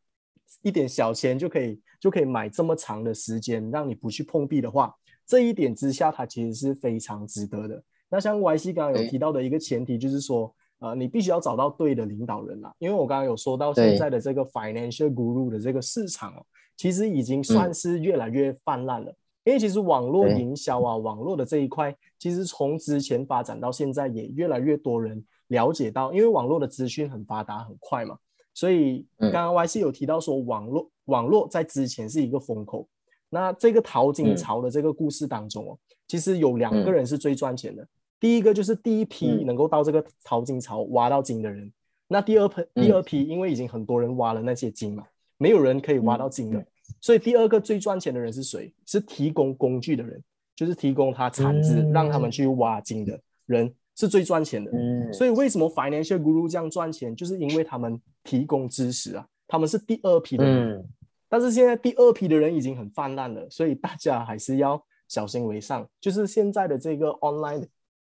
[0.62, 4.94] 一点小钱就可以就可以买这么长的时间，让你不去碰壁的话，
[5.27, 7.85] 这一点之下，它其实是非常值得的。
[8.09, 10.55] 那像 Y C 刚刚有提到的一个前提，就是说。
[10.80, 16.44] 呃，你必须要找到对的领导人啦，因为我刚刚有说到现在的这个 financial guru 的这个市场哦，
[16.76, 19.14] 其实已经算是越来越泛滥了。
[19.44, 28.16] 因为其实网络营销啊，网络的这一块，其实从之前发展到现在，也越来越多人了解到，因为网络的资讯很发达很快嘛，
[28.54, 29.30] 所以嗯。
[29.30, 32.88] 刚刚 Y C 有提到说，网络网络在之前是一个风口。
[33.28, 34.37] 那这个淘金嗯。
[34.37, 36.92] 潮的这个故事当中哦，其实有两个嗯。
[36.94, 37.87] 人是最赚钱的。
[38.20, 39.46] 第一个就是第一批嗯。
[39.46, 41.72] 能够到这个淘金潮挖到金的人，
[42.09, 45.05] 那第二批第二批因为已经很多人挖了那些金嘛，
[45.38, 46.66] 没有人可以挖到金的，嗯
[47.00, 48.70] 所以第二个最赚钱的人是谁？
[48.85, 50.22] 是提供工具的人，
[50.55, 51.92] 就是提供他产值、嗯。
[51.92, 54.70] 让他们去挖金的人是最赚钱的。
[54.70, 60.79] 嗯，所以为什么 Financial Guru 这样赚钱，就是因为他们提供知识啊，他们是第二批的人。
[60.79, 60.88] 嗯。
[61.27, 65.88] 但是现在第二批的人已经很泛滥了，所以大家还是要小心为上。
[66.03, 67.68] 就是现在的这个 online 的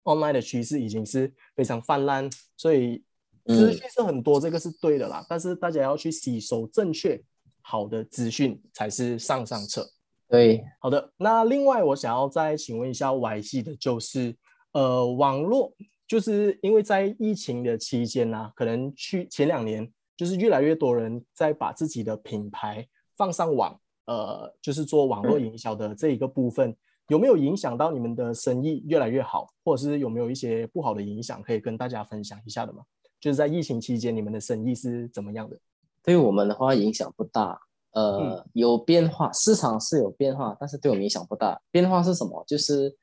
[0.05, 3.03] online 的趋势已经是非常泛滥，所以
[3.47, 5.25] 资讯是很多，这个是对的啦。
[5.29, 7.23] 但是大家要去吸收正确
[7.61, 9.91] 好的资讯才是上上策。
[10.29, 14.37] 对，好的，那另外我想要再请问一下 Y 系的，就是
[14.73, 15.75] 呃，网络
[16.07, 22.87] 就是因为在疫情的期间呢、可能去前两年，就是越来越多人在把自己的品牌
[23.17, 26.77] 放上网，呃，就是做网络营销的这一个部分，
[27.11, 32.85] 有没有影响到你们的生意越来越好，或者是有没有一些不好的影响可以跟大家分享一下的吗？
[33.18, 35.59] 就是在疫情期间，你们的生意是怎么样的？
[36.05, 37.61] 对我们的话影响不大，
[37.94, 41.61] 呃，有变化，市场是有变化，但是对我们影响不大。
[41.73, 42.44] 变化是什么？
[42.46, 42.96] 就是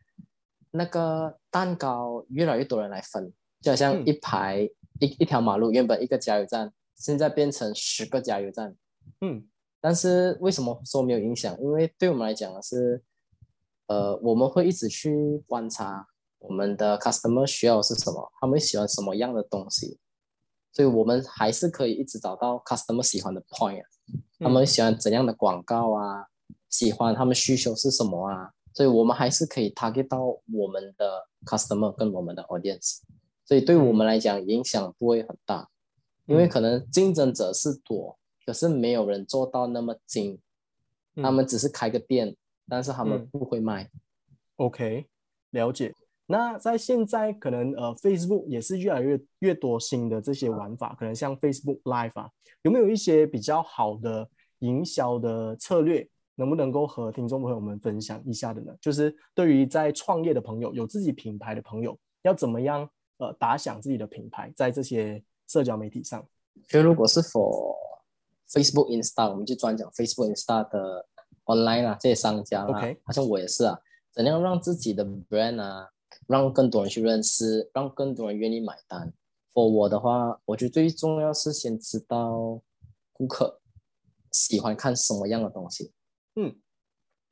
[0.72, 4.62] 那个蛋糕越来越多人来分，就好像嗯一排、
[5.02, 8.74] 一一条马路，原本一个加油站，现在变成十个加油站。
[9.20, 9.46] 嗯
[9.80, 11.56] 但是为什么说没有影响？
[11.62, 13.02] 因为对我们来讲是，
[13.88, 16.08] 呃，我们会一直去观察
[16.40, 19.98] 我们的 customer 需要是什么，他们喜欢什么样的东西，
[20.72, 23.88] 所以我们还是可以一直找到 customer 喜欢的 point 啊，
[24.40, 26.28] 他们喜欢怎样的广告啊，
[26.70, 33.00] 喜欢他们需求是什么啊，所以我们还是可以 target 到我们的 customer 跟我们的 audience，
[33.46, 35.70] 所以对我们来讲影响不会很大，
[36.26, 36.50] 因为嗯。
[36.50, 38.18] 可能竞争者是多。
[38.46, 40.40] 可是没有人做到那么精，
[41.16, 41.24] 嗯。
[41.24, 42.38] 他们只是开个店，
[42.68, 43.90] 但是他们嗯不会卖。
[44.58, 45.08] OK，
[45.52, 45.94] 了解。
[46.26, 52.30] 那在现在可能呃，Facebook 也是越来越越多新的这些玩法，可能像 Facebook Live 啊，
[52.64, 58.76] 有没有一些比较好的营销的策略，能不能够和听众朋友们分享一下的呢？
[58.82, 66.28] 就是对于在创业的朋友，有自己品牌的朋友，要怎么样呃打响自己的品牌，在这些社交媒体上？
[66.68, 67.74] 就如果是 for
[68.50, 71.08] Facebook、Insta，我们就专讲 Facebook、Insta 的
[71.48, 73.80] online 啊，这些商家啦 OK 好像我也是啊，
[74.12, 75.90] 怎样让自己的 brand 啊，
[76.28, 79.12] 让更多人去认识，让更多人愿意买单。
[79.54, 82.62] for 我的话，我觉得最重要是先知道
[83.12, 83.60] 顾客
[84.32, 85.92] 喜欢看什么样的东西。
[86.36, 86.56] 嗯，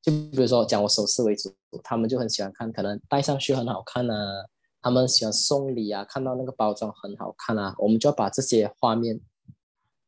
[0.01, 4.45] 就比如说讲我首饰为主，他们就很喜欢看，可能戴上去很好看啊，
[4.81, 9.21] 他们喜欢送礼啊，看到那个包装很好看啊，我们就要把这些画面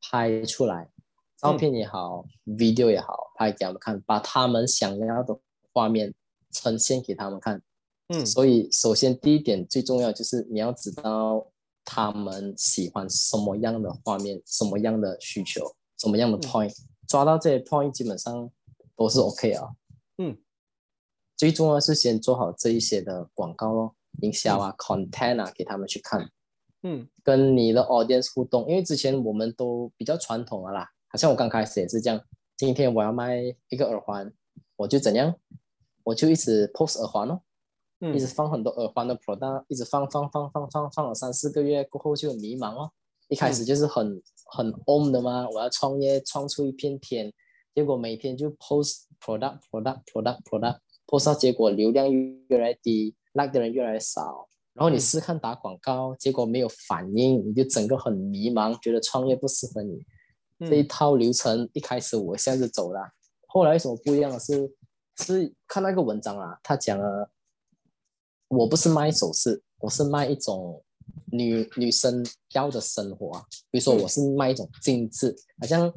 [0.01, 0.89] 拍出来，
[1.37, 5.37] 照片也好、v i d e o 也好，拍给他们看，把他们想要的
[5.71, 6.13] 画面
[6.51, 7.61] 呈现给他们看。
[8.07, 8.25] 嗯。
[8.25, 11.45] 所以首先第一点最重要就是你要知道
[11.85, 16.75] 他们喜欢什么样的画面，什么样的需求，什么样的 point，、
[17.07, 18.49] 抓到这些 point 基本上
[18.95, 19.69] 都是 OK 啊。
[20.17, 20.35] 嗯，
[21.37, 26.29] 最重要是先做好这一些的广告咯，营销啊、content 啊，给他们去看，
[26.83, 27.07] 嗯。
[27.23, 28.67] 跟你的 audience 互动。
[28.67, 32.21] 因为之前我们都比较传统的啦，好像我刚开始也是这样，
[32.57, 34.33] 今天我要卖一个耳环，
[34.77, 35.35] 我就怎样，
[36.03, 37.41] 我就一直 post 耳环哦。
[37.99, 42.91] 嗯一直放很多耳环的 product，一直放放放放放放了三四个月过后就很迷茫哦。
[43.27, 47.33] 一开始就是很、很 on 的嘛，我要创业创出一片天，
[47.75, 60.03] 结果每天就 post product product product product post 到结果流量越来越低，like 的人越来越少，然后你嗯试看打广告，结果没有反应，你就整个很迷茫，觉得创业不适合你。
[60.59, 60.87] 这一嗯。
[60.87, 63.11] 套流程一开始我这样子走了，
[63.47, 64.71] 后来有什么不一样的是，
[65.17, 67.29] 是看那个文章啊，他讲了，
[68.47, 70.83] 我不是卖首饰，我是卖一种
[71.31, 74.01] 女女生要的生活啊，比如说嗯。
[74.01, 75.91] 我是卖一种精致，好像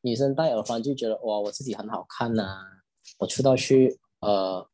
[0.00, 2.60] 女生戴耳环就觉得哇我自己很好看呐、
[3.18, 4.66] 我出道去呃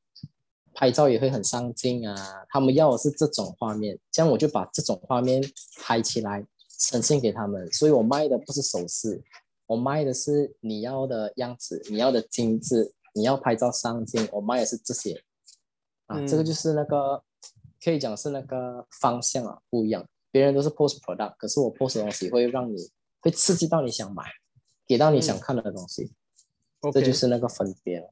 [0.75, 2.15] 拍照也会很上镜啊，
[2.49, 5.43] 他们要的是这种画面，这样我就把这种画面
[5.81, 6.45] 拍起来
[6.81, 9.23] 呈现给他们，所以我卖的不是首饰，
[9.73, 15.25] 我卖的是你要的样子，你要的精致，你要拍照上镜，我卖的是这些。
[16.07, 17.23] 啊，嗯这个就是那个
[17.83, 22.77] 可以讲是那个方向啊不一样，别人都是 post product，可是我 post 的东西会让你
[23.21, 24.25] 会刺激到你想买，
[24.87, 26.13] 给到你想看的东西。
[26.93, 28.11] 这就是那个分别了。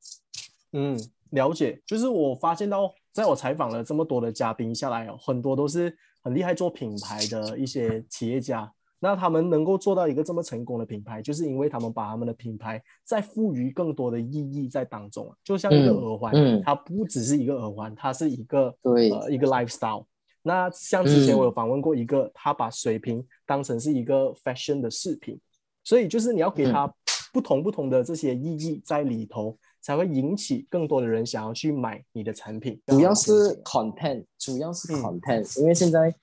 [0.72, 0.98] 嗯，
[1.30, 1.82] 了解。
[1.84, 8.72] 就是我发现到，在我采访了这么多的嘉宾下来哦，很多都是很厉害做品牌的一些企业家，
[9.03, 16.62] 那他们能够做到一个这么成功的品牌，就是因为他们把他们的品牌再赋予更多的意义在当中啊，就像一个耳环，嗯。
[16.64, 19.11] 它不只是一个耳环，它是一个对。
[19.11, 20.05] 呃一个 lifestyle。
[20.42, 25.38] 那像之前我有访问过一个，他把水瓶当成是一个 fashion 的饰品，
[25.84, 26.90] 所以就是你要给他
[27.32, 32.80] 不同不同的这些意义在里头，才会引起更多的人想要去买你的产品。
[32.86, 34.96] 主要是 content，主要是嗯。
[35.03, 36.14] content，、因为现在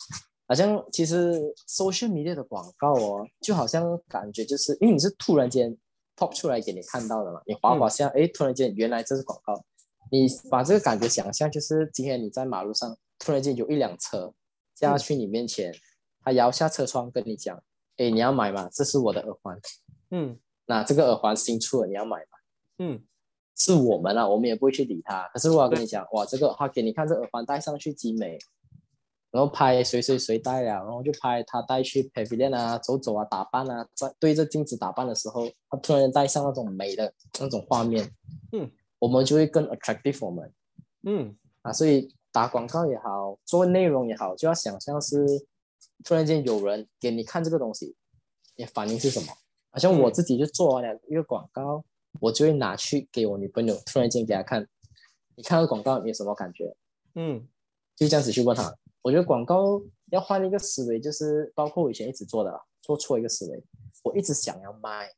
[0.47, 1.33] 好像其实
[1.67, 5.75] social media 的广告哦，就好像感觉就是因为你是突然间
[6.15, 9.61] pop 出来给你看到的嘛，你滑滑下，哎、突然间原来这是广告，
[10.09, 14.33] 你把这个感觉想象就是今天你在马路上突然间有一辆车
[14.73, 15.73] 驾去你面前，
[16.23, 17.61] 他摇下车窗跟你讲，
[17.97, 18.69] 哎，你要买吗？
[18.71, 19.59] 这是我的耳环，
[20.11, 22.37] 嗯那这个耳环新出了，你要买吗？
[22.79, 23.03] 嗯
[23.55, 25.27] 是我们啊，我们也不会去理他。
[25.33, 28.37] 可是我要跟你讲，哇，这个他给你看这耳环戴上去极美，
[29.37, 38.11] 然后拍谁谁谁带了，然后就拍他带去 pavilion 啊，走走啊，打扮啊，在对着镜子打扮的时候，他突然间戴上那种美的那种画面，
[38.51, 40.51] 嗯，我们就会更 attractive 我们
[41.03, 45.23] 嗯啊，所以打广告也好，做内容也好，就要想象是
[46.03, 47.95] 突然间有人给你看这个东西，
[48.55, 49.27] 你反应是什么？
[49.69, 51.85] 好像我嗯自己就做完了一个广告，
[52.21, 54.67] 我就会拿去给我女朋友，突然间给她看，
[55.35, 56.75] 你看到广告你有什么感觉？
[57.13, 57.47] 嗯
[57.95, 58.75] 就这样子去问她。
[59.07, 59.81] 我觉得广告
[60.11, 63.63] 要换一个思维，就是包括我以前一直做的啦，做错一个思维，
[64.03, 65.09] 我一直想要卖，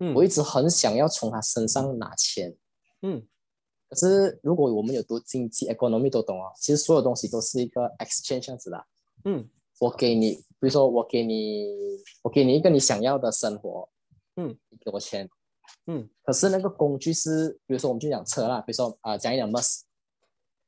[0.00, 2.56] 嗯，我一直很想要从他身上拿钱。
[3.02, 3.24] 嗯
[3.88, 8.84] 可是如果我们有读经济 economy 都懂啊，其实所有东西都是一个 exchange 这样子的。
[9.24, 9.48] 嗯
[9.78, 11.68] 我给你，比如说我给你，
[12.22, 13.88] 我给你一个你想要的生活，
[14.34, 15.30] 嗯，你给我钱，
[15.86, 19.82] 嗯可是那个工具是，比如说我们就讲车啦，比如说啊、讲一讲 Mus，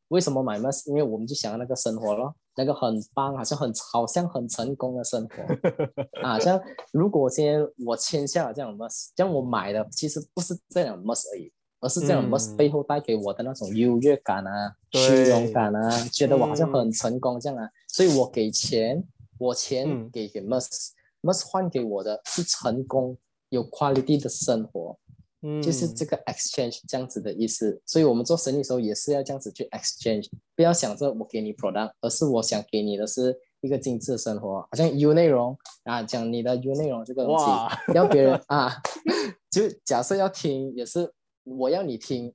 [0.08, 0.88] 为什么买 Mus？
[0.88, 5.42] 因为我们就想要那个生活咯，那个很棒，好像很好像很成功的生活
[6.22, 6.38] 啊。
[6.38, 6.60] 像
[6.92, 19.02] 如果今天我签下了这样 Mus，这样我买的其实不是这样 Mus 而已，而是这样嗯 Mus 背后带给我的那种优越感啊、对虚荣感啊，觉得我好像嗯很成功这样啊，所以我给钱，
[19.38, 23.16] 我钱嗯给给 Mus，Mus 换给我的是成功
[23.48, 24.98] 有 quality 的生活。
[25.46, 37.44] 嗯，就是这个 exchange 这样子的意思，所以我们做生意的时候也是要这样子去 exchange，不要想着我给你 product，而是我想给你的是一个精致的生活，好像 U 内容啊，讲你的 U 内容这个东西，
[37.94, 38.72] 要别人 啊，
[39.50, 42.32] 就假设要听也是我要你听，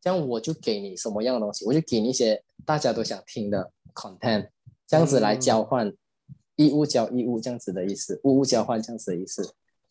[0.00, 4.50] 这样我就给你什么样的东西，我就给你一些大家都想听的 content，
[4.86, 5.92] 这样子来交换，
[6.54, 9.42] 义务交义务这样子的意思，物物交换这样子的意思。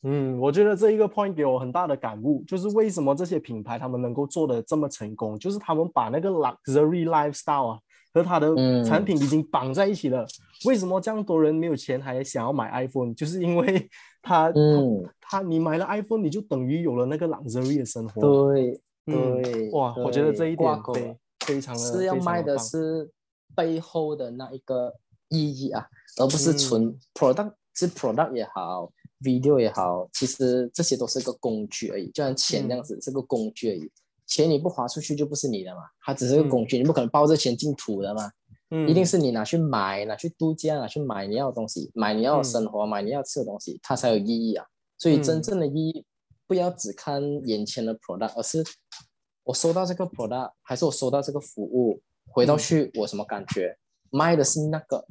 [0.05, 7.79] 嗯，我觉得这一个 point 给我很大的感悟，就是为什么这些品牌他们能够做的这么成功，就是他们把那个 luxury lifestyle 啊
[8.13, 10.25] 和他的嗯产品已经绑在一起了。
[10.65, 13.13] 为什么这样多人没有钱还想要买 iPhone？
[13.13, 13.89] 就是因为
[14.21, 18.53] 他，嗯，他你买了 iPhone，你就等于有了那个 luxury 的生活。
[18.53, 18.79] 对。
[19.07, 23.07] 嗯对，哇，我觉得这一点非非常的是要卖的是
[23.55, 24.91] 背后的那一个
[25.29, 25.85] 意义啊，
[26.19, 28.91] 而不是纯嗯 product，、是 product 也好
[29.25, 33.91] ，video 也好，其实这些都是个工具而已，就像钱这样子、是个工具而已。
[34.27, 38.31] 钱你不花出去就不是你的嘛，它只是个工具，你不可能抱着钱进土的嘛，
[38.69, 44.65] 嗯，一定是你拿去买、拿去度假、拿去买你要的东西，买你要的生活、买你要吃的东西，它才有意义啊。
[44.97, 46.05] 所以真嗯正的意义，
[46.47, 48.63] 不要只看眼前的 product，而是
[49.43, 52.01] 我收到这个 product，还是我收到这个服务，
[52.31, 52.57] 回到嗯。
[52.57, 53.77] 去我什么感觉？
[54.11, 55.05] 卖的是那个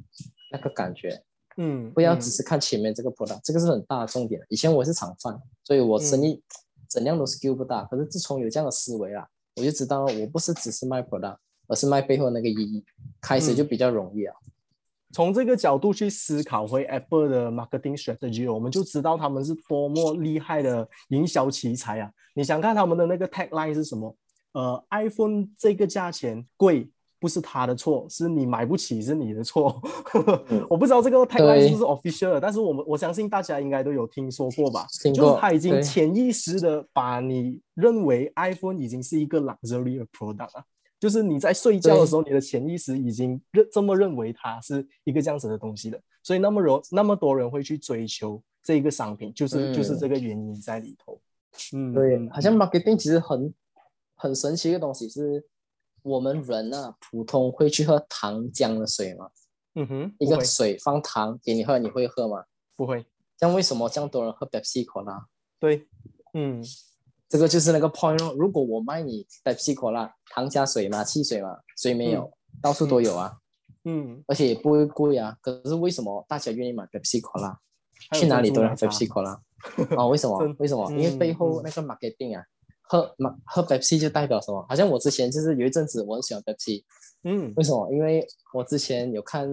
[0.51, 1.23] 那个感觉，
[1.57, 4.41] 嗯，不要嗯只是看前面这个 product，这个是很大的重点。
[4.49, 6.41] 以前我是厂贩，所以我生意
[6.89, 7.83] 怎样都 skill 不大。
[7.85, 11.37] 可是自从有这样的思维啊，我就知道我不是只是卖 product，
[11.67, 12.83] 而是卖背后那个意义，
[13.21, 14.35] 开始就比较容易啊。
[15.13, 22.11] 从这个角度去思考回 Apple 的 marketing strategy，我们就知道他们是多么厉害的营销奇才啊！
[22.33, 24.13] 你想看他们的那个 tagline 是什么？
[24.51, 26.89] 呃，iPhone 这个价钱贵
[27.19, 29.81] 不是他的错，是你买不起是你的错。
[30.69, 34.85] 我不知道这个 tagline 是不是 official 的，但是我们我相信大家应该都有听说过吧？
[35.03, 40.63] 过就是他已经潜意识的把你认为 iPhone 已经是一个 luxury 的 product 啊。
[40.97, 51.19] 就是你在睡觉的时候，你的潜意识已经认这么认为它是一个这样子的东西的，所以那么容那么多人会去追求这一个商品，就是、就是嗯这个原因在里头。
[51.73, 53.53] 嗯，对，嗯好像 marketing 其实很
[54.15, 55.43] 很神奇的东西是，
[56.05, 59.29] 我们人啊，普通会去喝糖浆的水吗？
[59.73, 62.45] 嗯哼，一个水放糖给你喝，你会喝吗？
[62.75, 63.03] 不会，
[63.39, 65.25] 像为什么这样多人喝 Pepsi Cola？
[65.59, 65.87] 对，
[66.33, 66.63] 嗯
[67.27, 68.35] 这个就是那个 point 咯。
[68.37, 72.31] 如果我卖你 Pepsi Cola，糖加水嘛，汽水嘛，水没有，
[72.61, 73.39] 到处都有啊，
[73.85, 75.35] 嗯而且也不会贵啊。
[75.41, 77.57] 可是为什么大家愿意买 Pepsi Cola？
[78.13, 79.39] 去哪里都要 Pepsi Cola。
[79.97, 80.37] 哦，为什么？
[80.59, 80.91] 为什么？
[80.91, 82.45] 因为嗯背后嗯那个 marketing 啊，
[82.87, 84.65] 喝马喝 Pepsi 就代表什么？
[84.69, 86.83] 好像我之前就是有一阵子我很喜欢 Pepsi，
[87.23, 87.91] 嗯为什么？
[87.91, 89.49] 因为我之前有看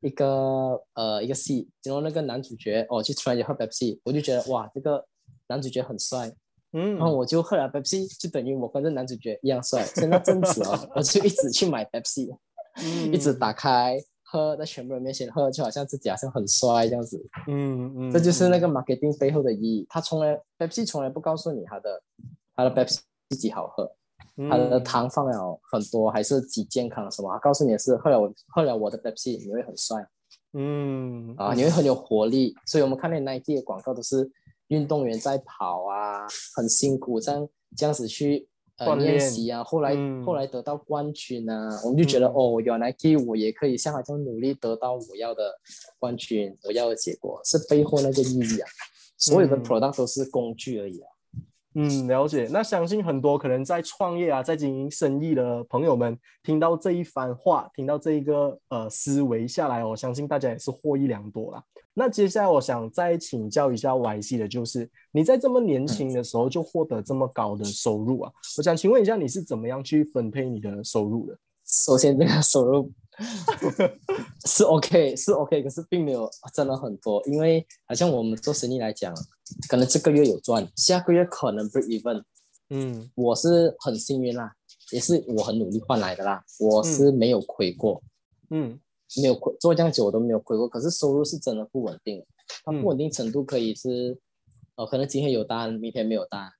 [0.00, 5.04] 一个呃一个戏，然后那个男主角哦就突然间喝 Pepsi，我就觉得哇这个
[5.48, 6.30] 男主角很帅，
[6.72, 9.84] 嗯，然后我就喝了 Pepsi，就等于我跟这男主角一样帅。
[9.84, 12.36] 所以那阵子哦，我就一直去买 Pepsi，
[12.82, 17.24] 嗯一直打开喝，在全部人面前喝，就好像自己好像很帅这样子。
[17.48, 19.86] 嗯嗯，这就是那个 marketing 背后的意义。
[19.88, 22.02] 他从来 Pepsi 从来不告诉你他的
[22.56, 23.00] 他的 Pepsi
[23.38, 23.92] 几好喝，
[24.36, 27.30] 嗯它的糖放了很多，还是几健康什么？
[27.32, 30.04] 他告诉你的是喝了我喝了我的 Pepsi 你会很帅
[30.54, 32.54] 嗯啊，你会很有活力。
[32.66, 34.30] 所以我们看那 Nike 的广告都是
[34.68, 38.48] 运动员在跑啊，很辛苦这样这样子去。
[38.78, 45.50] 呃，练习啊，后来、嗯后来得到冠军啊，我们就觉得、嗯哦，原来 Nike 我也可以像他这样努力得到我要的
[45.98, 48.68] 冠军，我要的结果是背后那个意义啊。
[49.16, 51.08] 所有的嗯 product 都是工具而已啊。
[51.78, 52.48] 嗯，了解。
[52.50, 61.62] 那相信很多可能在创业啊，在经营生意的朋友们，听到这一番话，听到这一个呃思维下来，我相信大家也是获益良多啦。
[61.92, 71.38] 那接下来我想再请教一下 Y C 的，就是你在这么年轻的时候就获得这么高的收入啊，我想请问一下你是怎么样去分配你的收入的？
[71.66, 72.90] 首先，这个收入
[74.46, 79.14] 是 OK，是 OK，可是并没有真的很多，因为好像我们做生意来讲，
[79.68, 82.22] 可能这个月有赚，下个月可能 break even。
[82.70, 83.10] 嗯。
[83.14, 84.52] 我是很幸运啦，
[84.92, 88.02] 也是我很努力换来的啦，我是没有亏过，
[88.50, 88.78] 嗯。
[89.22, 92.26] 没有亏做这样久我都没有亏过，可是收入是真的不稳定，
[92.64, 94.18] 它嗯不稳定程度可以是，
[94.74, 96.50] 呃，可能今天有单，明天没有单，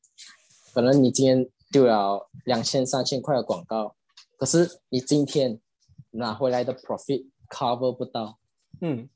[0.73, 3.97] 可能你今天丢了两千三千块的广告，
[4.39, 5.61] 可是你今天
[6.17, 8.39] 拿回来的 profit cover 不到，
[8.81, 9.09] 嗯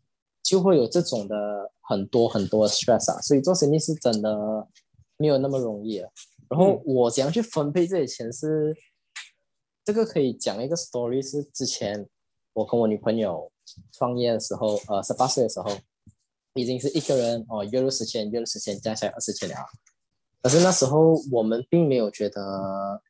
[0.42, 4.68] 就会有这种的很多很多 stress 啊，所以做生意是真的
[5.16, 6.10] 没有那么容易啊。
[6.48, 8.76] 然后嗯我怎样去分配这些钱是，
[9.84, 12.08] 这个可以讲一个 story，是之前
[12.52, 13.50] 我跟我女朋友
[13.92, 15.70] 创业的时候，呃，十八岁的时候，
[16.54, 19.54] 已经是一个人哦，月入十千，月入十千，加起来二十千了。
[20.42, 23.02] 可是那时候我们并没有觉得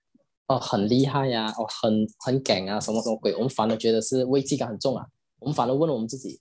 [0.51, 5.07] 哦很厉害呀、哦很很敢啊，什么什么鬼，我们反而觉得是危机感很重啊。
[5.39, 6.41] 我们反而问了我们自己，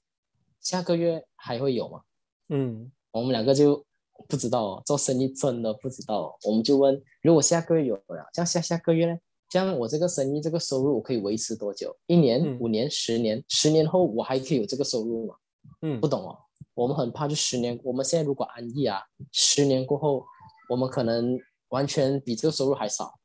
[0.61, 2.01] 下个月还会有吗？
[2.49, 3.85] 嗯我们两个就
[4.27, 6.35] 不知道哦，做生意真的不知道哦。
[6.43, 9.15] 我们就问，如果下个月有了，这样下下个月呢？
[9.47, 11.95] 这样我这个生意这个收入我可以维持多久？
[12.07, 13.43] 一年、嗯五年、十年？
[13.47, 15.35] 十年后我还可以有这个收入吗？
[15.83, 16.35] 嗯不懂哦。
[16.73, 19.01] 我们很怕，就十年，我们现在如果安逸啊，
[19.31, 20.25] 十年过后，
[20.69, 21.37] 我们可能
[21.69, 23.18] 完全比这个收入还少，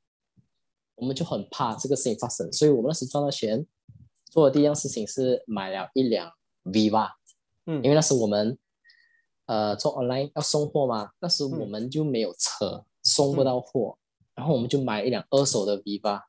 [0.96, 2.52] 我们就很怕这个事情发生。
[2.52, 3.66] 所以我们那时赚到钱，
[4.30, 6.32] 做的第一样事情是买了一辆
[6.64, 7.12] Viva，
[7.66, 8.58] 嗯因为那时我们
[9.46, 13.96] 呃做 online 要送货嘛，那时我们就没有车，送不到货，
[14.34, 16.22] 然后我们就买一辆二手的 Viva，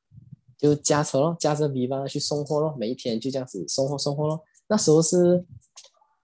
[0.57, 4.43] 就加车咯，加着 Viva 去送货咯，每一天就这样子送货送货咯。
[4.67, 5.45] 那时候是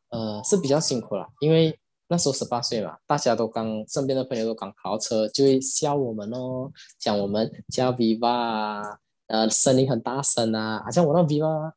[0.09, 1.79] 呃是比较辛苦啦，因为
[2.11, 8.97] 那时候十八岁嘛，大家都刚身边的朋友都刚考到车，就会笑我们哦，讲我们加 Viva 啊，
[9.27, 11.71] 呃声音很大声啊，好像我那 Viva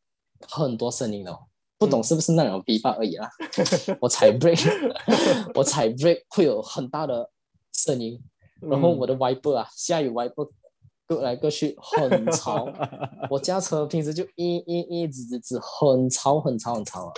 [0.48, 1.38] 很多声音的、哦。
[1.78, 3.30] 不懂是不是那种 V 八而已啦，
[4.02, 4.68] 我踩 brake，
[5.54, 7.30] 我踩 brake 会有很大的
[7.72, 8.20] 声音，
[8.60, 10.50] 然后我的 wiper 啊，下雨 wiper
[11.06, 12.66] 各来各去很吵，
[13.30, 17.12] 我驾车平时就一一一直直直很吵很吵很吵啊。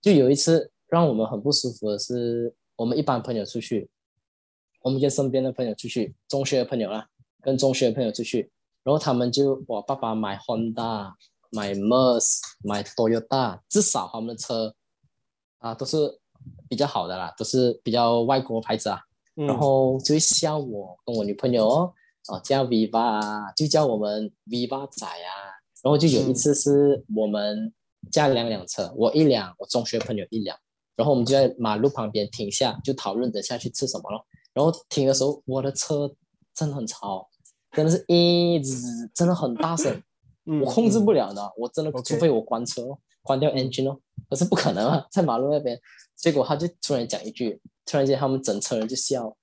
[0.00, 3.88] 就有一次让我们很不舒服的是，我们一般朋友出去，
[4.82, 7.08] 我们跟身边的朋友出去，中学的朋友啦，
[7.42, 8.50] 跟中学的朋友出去，
[8.82, 11.14] 然后他们就我爸爸买 Honda。
[11.52, 14.72] 买 Merc，买 Toyota，至少他们的车
[15.58, 16.20] 啊都是
[16.68, 19.00] 比较好的啦，都是比较外国牌子啊。
[19.34, 21.92] 嗯然后就会笑我跟我女朋友哦，
[22.28, 25.58] 哦叫 Viva 啊，就叫我们 Viva 仔啊。
[25.82, 27.74] 然后就有一次是我们
[28.12, 30.56] 驾两辆车，我一辆，我中学朋友一辆，
[31.00, 34.22] 然后我们就在马路旁边停下，就讨论等下去吃什么咯。
[34.52, 36.14] 然后停的时候，我的车
[36.54, 37.26] 真的很吵，
[37.72, 39.90] 真的是一直真的很大声。
[40.44, 43.98] 嗯我控制不了的，我真的，除非我关车哦，关掉 engine 哦，
[44.28, 45.80] 可是不可能啊，在马路那边。
[46.16, 49.34] 结果他就突然讲一句，突然间他们整车人就笑，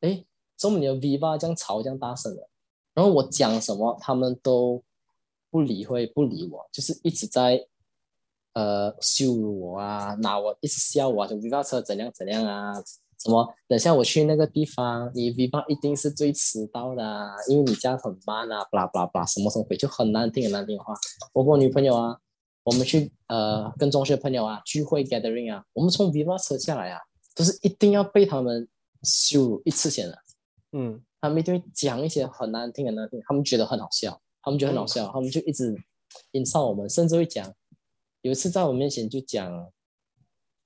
[0.00, 0.24] 哎，
[0.56, 2.48] 怎么你的 Viva 这样吵这样大声的？
[2.94, 4.82] 然后我讲什么，他们都
[5.50, 7.64] 不理会，不理我，就是一直在
[8.56, 12.72] 呃羞辱我啊，拿我一直笑我啊，就 Viva 车怎样怎样啊，
[13.22, 20.94] 什么等下我去那个地方，你 Viva 一定是最迟到的、啊，因为你驾很慢啊，巴拉巴拉巴拉，什么什么鬼，就很难听很难听的话。
[21.34, 22.16] 我跟我女朋友啊，
[22.64, 27.00] 我们去呃跟中学朋友啊聚会 gathering 啊，我们从 Viva 车下来啊，
[27.34, 28.66] 都是一定要被他们
[29.02, 30.18] 羞辱一次先的。
[30.72, 35.74] 嗯他们一定会讲一些很难听很难听，他们觉得很好笑，他们觉得很好笑，他们就一直
[36.32, 37.52] insult 我们，甚至会讲，
[38.26, 39.70] 有一次在我面前就讲，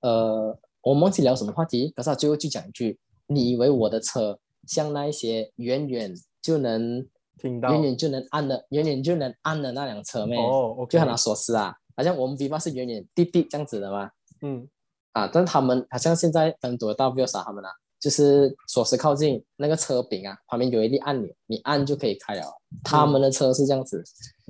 [0.00, 7.06] 呃，我们忘记聊什么话题，可是他最后就讲一句，你以为我的车像那一些远远就能
[7.36, 10.38] 听到远远就能按的远远就能按的那辆车咩？
[10.38, 14.66] 哦就他拿锁匙啊，好像我们 Viva 是远远滴滴这样子的嘛，嗯。
[15.12, 22.42] 啊，但他们好像现在很多大 v i s 他们啊，就是锁匙靠近那个车柄啊，旁边有一粒按钮，你按就可以开了。
[22.84, 24.02] 他们的车是这样子，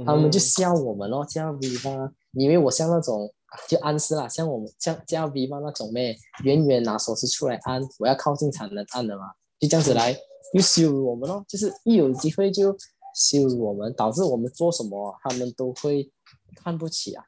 [0.05, 3.33] 他们就嗯笑我们哦，叫 Viva，你以为我像那种
[3.69, 10.13] 就暗示啦，像我们像叫 Viva 那种咩，远远拿锁匙出来按，我要靠近才能按的嘛，就这样子来
[10.55, 12.77] 就羞辱我们咯，就是一有机会就
[13.15, 16.11] 羞辱我们，导致我们做什么他们都会
[16.55, 17.25] 看不起啊。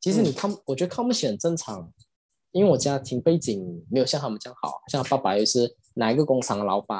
[0.00, 1.92] 其实你看，我觉得看不起很正常，
[2.52, 6.98] 因为我家庭背景没有像他们这样好，像爸爸又是哪一个工厂的老板，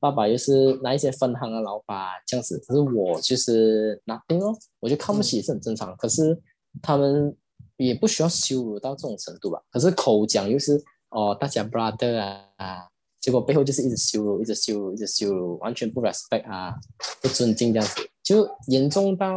[0.00, 5.96] 爸爸又是哪一些分行的老板这样子，可是我就是 nothing 哦，我觉得看不起是很正常。
[5.96, 6.40] 可是
[6.80, 7.36] 他们
[7.76, 9.60] 也不需要羞辱到这种程度吧？
[9.70, 12.16] 可是口讲又是哦，大家 brother
[12.56, 12.88] 啊，
[13.20, 16.74] 结果背后就是一直羞辱，一直羞辱，一直羞辱，完全不 respect 啊，
[17.20, 19.34] 不尊敬这样子，就严重到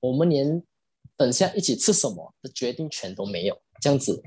[0.00, 0.62] 我们连
[1.16, 4.22] 等下一起吃什么的决定权都没有，这样子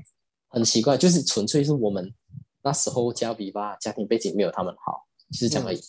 [0.48, 2.14] 很奇怪，就是纯粹是我们
[2.62, 5.80] 那时候家比吧，家庭背景没有他们好，就是这样而已。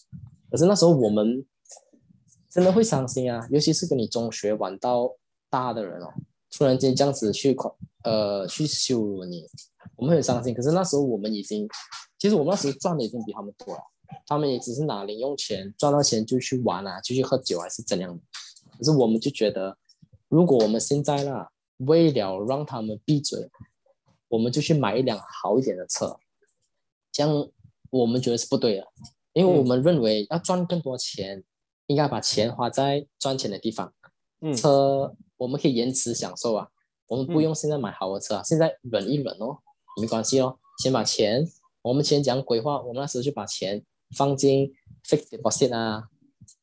[0.50, 1.46] 可是那时候我们
[2.50, 5.12] 真的会伤心啊，尤其是跟你中学玩到
[5.54, 6.12] 大的人哦，
[6.50, 7.72] 突然间这样子去夸
[8.04, 9.48] 呃去羞辱你，
[9.96, 10.52] 我们很伤心。
[10.52, 11.70] 可是那时候我们已经，
[12.18, 13.82] 其实我们那时候赚的已经比他们多了，
[14.26, 18.24] 他们也只是拿零用钱，赚到钱就去玩啊，就去喝酒还是怎样的。
[18.80, 19.78] 可是我们就觉得，
[20.28, 21.52] 如果我们现在啦，
[21.86, 23.48] 为了让他们闭嘴，
[24.30, 26.18] 我们就去买一辆好一点的车，
[27.12, 27.48] 这样
[27.92, 28.88] 我们觉得是不对的，
[29.34, 31.44] 因为我们认为要赚更多钱，
[31.86, 33.94] 应该把钱花在赚钱的地方。
[34.44, 36.68] 嗯车我们可以延迟享受啊，
[37.08, 39.58] 我们不用现在买好的车啊，现在忍一忍哦，
[40.02, 41.50] 没关系哦，先把钱，
[41.82, 43.84] 我们先讲规划，我们那时候就把钱
[44.18, 44.72] 放进
[45.06, 46.10] fixed deposit 啊，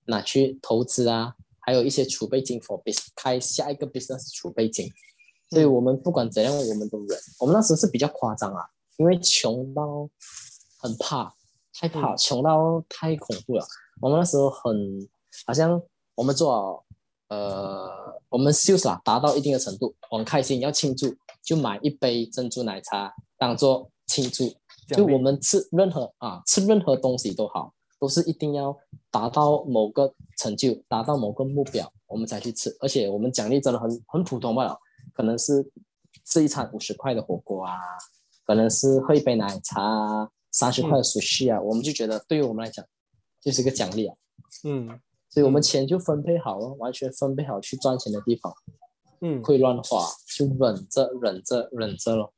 [0.05, 4.91] 拿去投资啊，还有一些储备金 for bus 开下一个 business 储备金，
[5.51, 7.19] 所以我们不管怎样，我们都忍。
[7.39, 8.69] 我们那时候是比较夸张啊，
[8.99, 10.09] 因为穷到
[10.79, 11.35] 很怕，
[11.73, 13.67] 太怕，穷到太恐怖了。
[14.01, 15.09] 我们那时候很
[15.47, 15.81] 好像
[16.15, 16.85] 我们做好
[17.31, 24.53] 呃，我们 sales 啦达到一定的程度，我很开心，要庆祝就买一杯珍珠奶茶当做庆祝。
[24.89, 28.77] 就我们吃任何啊吃任何东西都好，都是一定要
[29.09, 32.77] 达到某个成就，达到某个目标，我们才去吃。
[32.81, 34.77] 而且我们奖励真的很很普通罢了，
[35.15, 35.71] 可能是
[36.25, 37.79] 吃一餐五十块的火锅啊，
[38.45, 42.85] 可能是喝一杯奶茶啊，三十块的 sushi 啊，我们就觉得对于我们来讲
[43.41, 44.17] 就是个奖励啊。
[44.65, 45.01] 嗯
[45.31, 48.53] 所以我们钱就分配好了，完全分配好去赚钱的地方，
[49.23, 50.05] 嗯会乱花
[50.37, 52.33] 就忍着忍着忍着咯。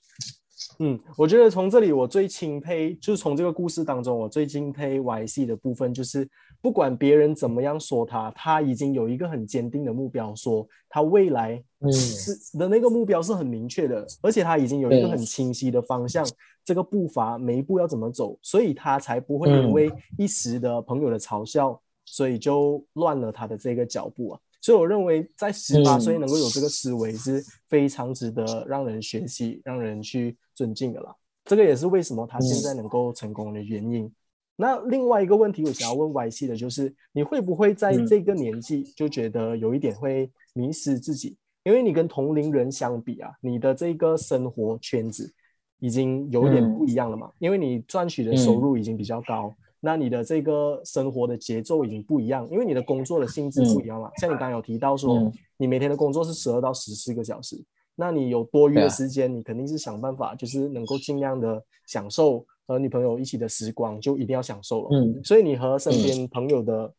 [0.78, 6.28] 嗯，我觉得从这里我最钦佩，就是从这个故事当中，我最敬佩 Y C 的部分，就是
[6.60, 16.26] 不管别人怎么样说他，他已经有一个很坚定的目标，说他未来嗯是的那个目标是很明确的，而且他已经有一个很清晰的方向，
[16.64, 21.80] 这个步伐每一步要怎么走，所以他才不会因嗯为一时的朋友的嘲笑，
[22.12, 24.40] 所以就乱了他的这个脚步啊。
[24.60, 31.14] 所以我认为，在十八嗯岁能够有这个思维是非常值得让人学习、让人去尊敬的啦。
[31.46, 34.12] 这个也是为什么他现在能够成功的原因。
[34.56, 41.36] 那另外一个问题，我想要问 Y C 的就是，你会不会在嗯这个年纪就觉得有一点会迷失自己？
[41.64, 45.32] 因为你跟同龄人相比啊，你的这个生活圈子
[45.80, 49.52] 已经有点嗯不一样了嘛，因为你赚取的收入已经比较高，
[49.84, 54.12] 那你的这个生活的节奏已经不一样，因为你的工作的性质不一样嘛。
[54.18, 57.60] 像你刚刚有提到说，嗯你每天的工作是十二到十四个小时，
[57.96, 64.88] 那你有多余的时间，你肯定是想办法，就是能够尽量的享受和女朋友一起的时光，就一定要享受了。
[64.92, 66.92] 嗯所以你和身边朋友的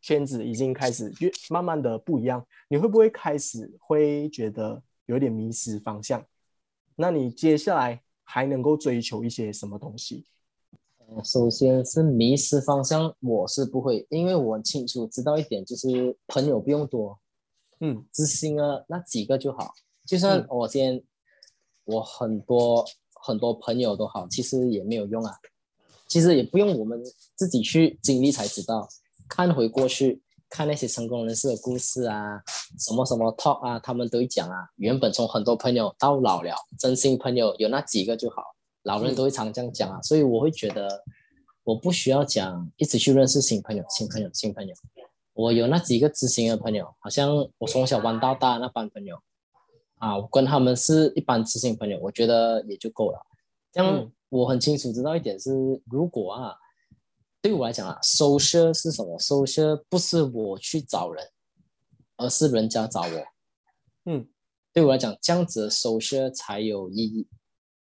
[0.00, 6.24] 圈子已经开始越慢慢的不一样，你会不会开始会觉得有点迷失方向？
[6.96, 10.24] 那你接下来还能够追求一些什么东西？
[11.08, 17.18] 呃首先是迷失方向，我是不会，因为我很清楚知道一点，就是朋友不用多，
[17.80, 19.74] 嗯知心啊那几个就好。
[20.06, 21.02] 就算嗯我今天
[21.84, 22.84] 我很多
[23.22, 25.32] 很多朋友都好，其实也没有用啊。
[26.06, 27.02] 其实也不用我们
[27.34, 28.86] 自己去经历才知道，
[29.28, 32.40] 看回过去，看那些成功人士的故事啊，
[32.78, 34.68] 什么什么 talk 啊，他们都会讲啊。
[34.76, 38.53] 原本从很多朋友到老了，真心朋友有那几个就好。
[38.84, 41.04] 老人都会常这样讲啊，所以我会觉得
[41.64, 44.74] 我不需要讲一直去认识新朋友、新朋友、新朋友。
[45.32, 49.18] 我有那几个知心的朋友，好像我从小玩到大那帮朋友
[49.96, 53.20] 啊，我跟他们是一般知心朋友，我觉得也就够了。
[53.72, 55.50] 这样我很清楚知道一点是，
[55.86, 56.54] 如果啊，
[57.42, 61.28] 对我来讲啊，social 是什么？social 不是我去找人，
[62.16, 63.24] 而是人家找我。
[64.04, 64.28] 嗯，
[64.72, 67.26] 对我来讲，这样子的 social 才有意义。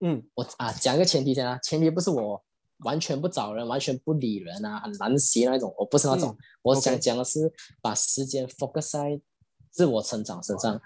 [0.02, 2.44] 嗯，我啊讲个前提先啊，前提不是我
[2.80, 6.36] 完全不找人，完全不理人啊，很难习那种，我不是那种。
[6.64, 9.22] 我想讲的是，把时间 focus 在
[9.70, 10.82] 自我成长身上，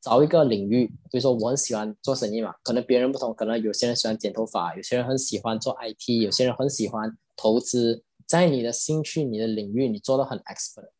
[0.00, 0.86] 找一个领域。
[1.10, 8.04] 比如说，我很喜欢做生意嘛，可能别人不同，可能有些人喜欢剪头发，有些人很喜欢做 IT，有些人很喜欢投资。
[8.26, 10.90] 在你的兴趣、你的领域，你做的很 expert，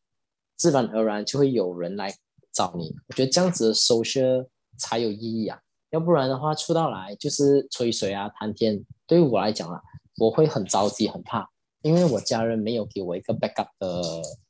[0.56, 2.12] 自然而然就会有人来
[2.52, 2.92] 找你。
[3.08, 5.60] 我觉得这样子的 social 才有意义啊，
[5.90, 8.84] 要不然的话，出道来就是吹水啊、谈天。
[9.06, 9.80] 对于我来讲啊，
[10.18, 11.48] 我会很着急、很怕。
[11.82, 14.02] 因为我家人没有给我一个 backup 的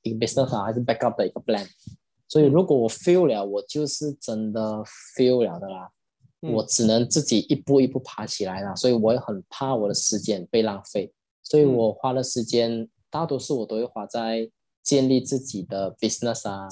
[0.03, 1.65] 一个 business 啊，还是 backup 的一个 plan，
[2.27, 4.83] 所以如果我 fail 了，我就是真的
[5.17, 5.89] fail 了的啦，
[6.41, 11.13] 我只能自己一步一步爬起来啦，所以我也很怕我的时间被浪费，
[11.45, 14.51] 所以我花的时间大多数我都会花在
[14.83, 16.67] 建立自己的 business 啊，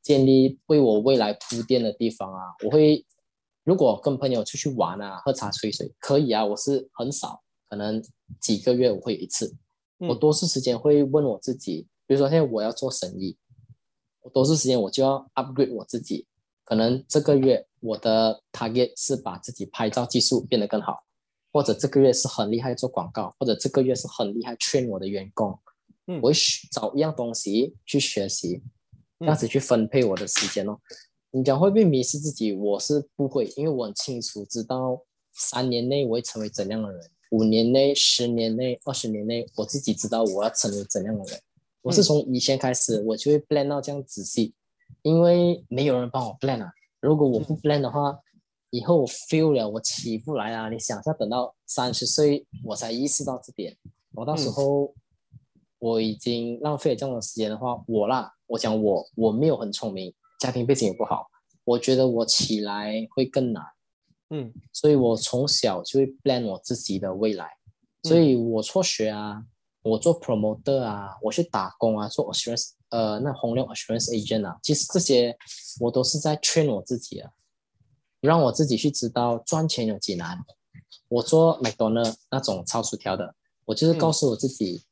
[0.00, 3.04] 建立为我未来铺垫的地方啊，我会
[3.70, 8.02] 如果跟朋友出去玩啊，喝茶吹水可以啊，我是很少，可能
[8.40, 9.54] 几个月我会一次。
[9.98, 13.38] 我多数时间会问我自己，比如说现在我要做生意，
[14.22, 16.26] 我多数时间我就要 upgrade 我自己。
[16.64, 21.04] 可能这个月我的 target 是把自己拍照技术变得更好，
[21.52, 25.56] 或者这个月是很厉害做广告，或者这个月是很厉害 train 我的员工。
[26.08, 26.34] 嗯，我会
[26.72, 28.60] 找一样东西去学习，
[29.20, 30.76] 这样子去分配我的时间哦。
[31.32, 32.52] 你讲会不会迷失自己？
[32.52, 35.00] 我是不会，因为我很清楚知道
[35.32, 37.10] 三年内我会成为怎样的人。
[37.30, 41.40] 五年内、十年内、二十年内，我自己知道我要成为怎样的人。
[41.82, 44.52] 我是从以前开始，我就会 plan 到这样仔细，
[45.02, 46.72] 因为没有人帮我 plan 啊。
[47.00, 48.18] 如果我不 plan 的话，
[48.70, 50.68] 以后我 fail 了，我起不来啊。
[50.68, 53.76] 你想，下等到三十岁我才意识到这点，
[54.14, 54.92] 我到时候
[55.78, 61.30] 我已经浪费了这样的时间的话，我啦，我讲我我没有很聪明，家庭背景也不好，
[61.62, 63.62] 我觉得我起来会更难。
[64.30, 67.58] 嗯，所以我从小就会 plan 我自己的未来，
[68.02, 69.44] 所以我辍学啊，
[69.82, 75.36] 我做 promoter 啊，我去打工啊，做 assurance，呃，那红牛 assurance agent 啊，其实这些
[75.80, 77.32] 我都是在 train 我自己啊，
[78.20, 80.38] 让我自己去知道赚钱有几难。
[81.08, 83.34] 我做麦当劳那种超薯条的，
[83.66, 84.84] 我就是告诉我自己，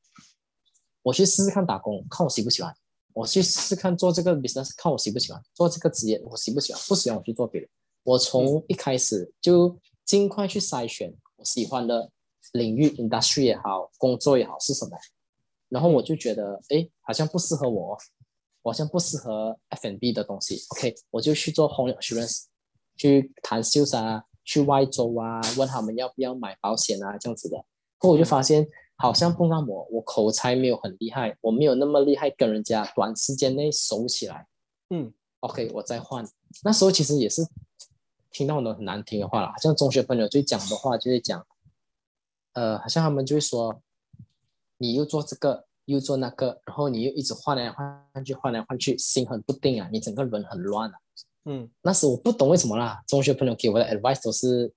[1.04, 2.72] 我去试试看打工，看我喜不喜欢；
[3.18, 6.80] 我去试试看做这个 business，看我喜不喜欢做这个职业，我喜不喜欢？
[6.86, 7.66] 不喜欢我去做别的。
[8.04, 12.12] 我从一开始就尽快去筛选我喜欢的
[12.52, 14.96] 领域，industry 也好，工作也好是什么，
[15.68, 17.98] 然后我就觉得，哎，好像不适合我，
[18.62, 22.44] 好像不适合 F&B 的东西，OK，我就去做 home insurance，
[22.96, 27.56] 去谈 sales 啊，去外州啊，问他们要不要买保险啊，这样子的，
[27.98, 28.64] 后我就发现
[28.98, 34.46] 好像碰到我，我口才没有很厉害，我没有那么厉害跟人家短时间内熟起来，
[34.90, 36.28] 嗯，OK，我再换，
[36.62, 37.48] 那时候其实也是。
[38.30, 41.44] 听到很多很难听的话了，像中学朋友最讲的话就是讲，
[42.52, 43.80] 呃，好像他们就会说，
[44.76, 50.98] 你又做这个又做那个，然后你又一直换来换去换来换去，心很不定啊，你整个人很乱啊。
[51.46, 54.72] 嗯，那时我不懂为什么啦，中学朋友给我的 advice 都是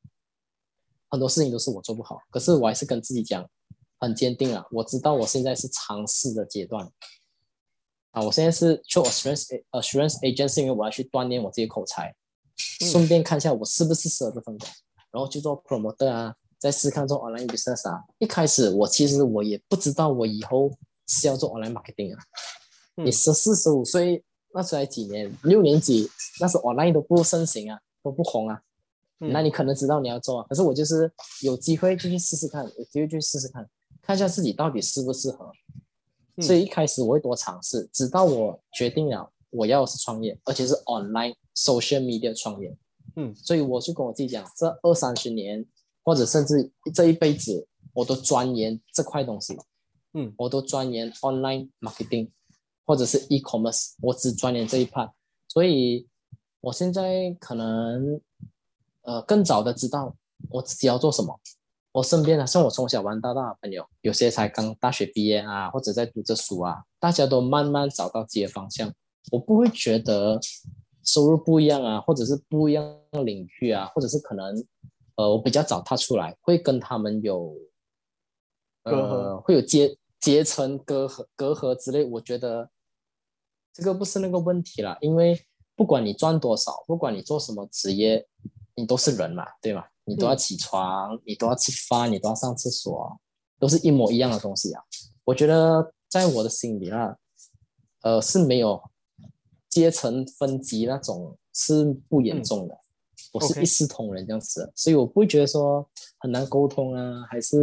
[1.09, 3.47] 很多事情都是我做不好，可是我还是跟自己讲，
[4.01, 6.91] 很坚定啊，我知道我现在是尝试的阶段，
[8.09, 12.13] 啊，我现在是做 assurance assurance agent，因为我要去锻炼我自己口才。
[12.91, 14.67] 顺便看一下我是不是适合这份工，
[15.11, 18.03] 然后去做 promoter 啊，再试看做 online business 啊。
[18.17, 20.71] 一开始我其实我也不知道我以后
[21.07, 22.23] 是要做 online marketing 啊。
[22.95, 24.23] 你十四十五岁
[24.53, 28.61] 那才几年，六年级那时 online 都不盛行啊，都不红啊。
[29.19, 33.67] 那你可能知道你要做啊，可是我就是有机会就去试试看，有机会去试试看，
[34.01, 35.51] 看一下自己到底适不适合。
[36.39, 41.35] 所以一开始我会多尝试，直到我决定了我要是创业，而且是 online。
[41.53, 42.73] social media 创业，
[43.17, 45.65] 嗯，所以我就跟我自己讲，这二三十年，
[46.01, 49.57] 或者甚至这一辈子，我都钻研这块东西，
[50.13, 52.31] 嗯，我都钻研 online marketing，
[52.85, 55.11] 或者是 e-commerce，我只钻研这一 part，
[55.49, 56.07] 所以
[56.61, 58.21] 我现在可能，
[59.01, 60.15] 呃，更早的知道
[60.49, 61.37] 我自己要做什么。
[61.91, 68.93] 我身边啊，像我从小玩到大的朋友，有些才刚大学毕业啊，或者在读着书啊，大家都慢慢找到自己的方向。
[69.31, 70.39] 我不会觉得。
[71.03, 74.55] 收入不一样啊，或者是不一样的领域啊，或者是可能，
[75.15, 77.57] 呃，我比较早踏出来，会跟他们有
[78.83, 82.05] 呃，会有阶阶层隔阂隔阂之类。
[82.05, 82.69] 我觉得
[83.73, 85.43] 这个不是那个问题啦，因为
[85.75, 88.27] 不管你赚多少，不管你做什么职业，
[88.75, 89.90] 你都是人嘛，对吧？
[90.05, 93.19] 你都要嗯起床，你都要吃饭，你都要上厕所，
[93.59, 94.83] 都是一模一样的东西啊。
[95.23, 97.15] 我觉得在我的心里啊，
[98.01, 98.81] 呃，是没有
[99.69, 102.77] 阶层分级那种是不严重的，
[103.31, 105.87] 我是一视同仁这样子的，所以我不会觉得说
[106.19, 107.57] 很难沟通啊，还是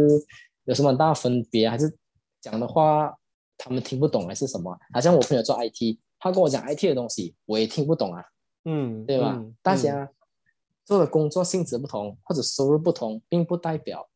[0.63, 1.95] 有什么大分别啊，还是
[2.41, 3.13] 讲的话
[3.57, 4.75] 他们听不懂还是什么？
[4.93, 8.23] 好像我朋友做 IT，他跟我讲 IT 的东西，我也听不懂啊，
[8.63, 9.33] 嗯，对吧？
[9.37, 10.09] 嗯大家
[10.89, 14.09] 做的工作性质不同，或者收入不同，并不代表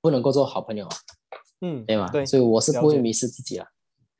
[0.00, 0.96] 不能够做好朋友啊，
[1.62, 2.08] 嗯，对吗？
[2.12, 3.66] 对，所以我是不会迷失自己啊。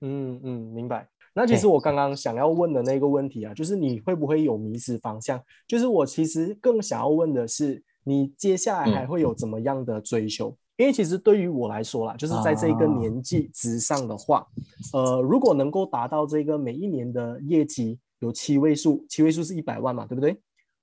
[0.01, 1.09] 嗯嗯，明白。
[1.33, 5.41] 那其实我刚刚想要问的那个问题啊，就是你会不会有迷失方向？
[5.69, 10.59] 就是我其实更想要问的是，你接下来还会有怎么样的追求？
[10.79, 14.45] 因为其实对于我来说啦，就是在这个啊年纪之上的话，
[14.93, 20.37] 呃，如果能够达到这个每一年的业绩有七位数，七位数是一百万嘛，对不对？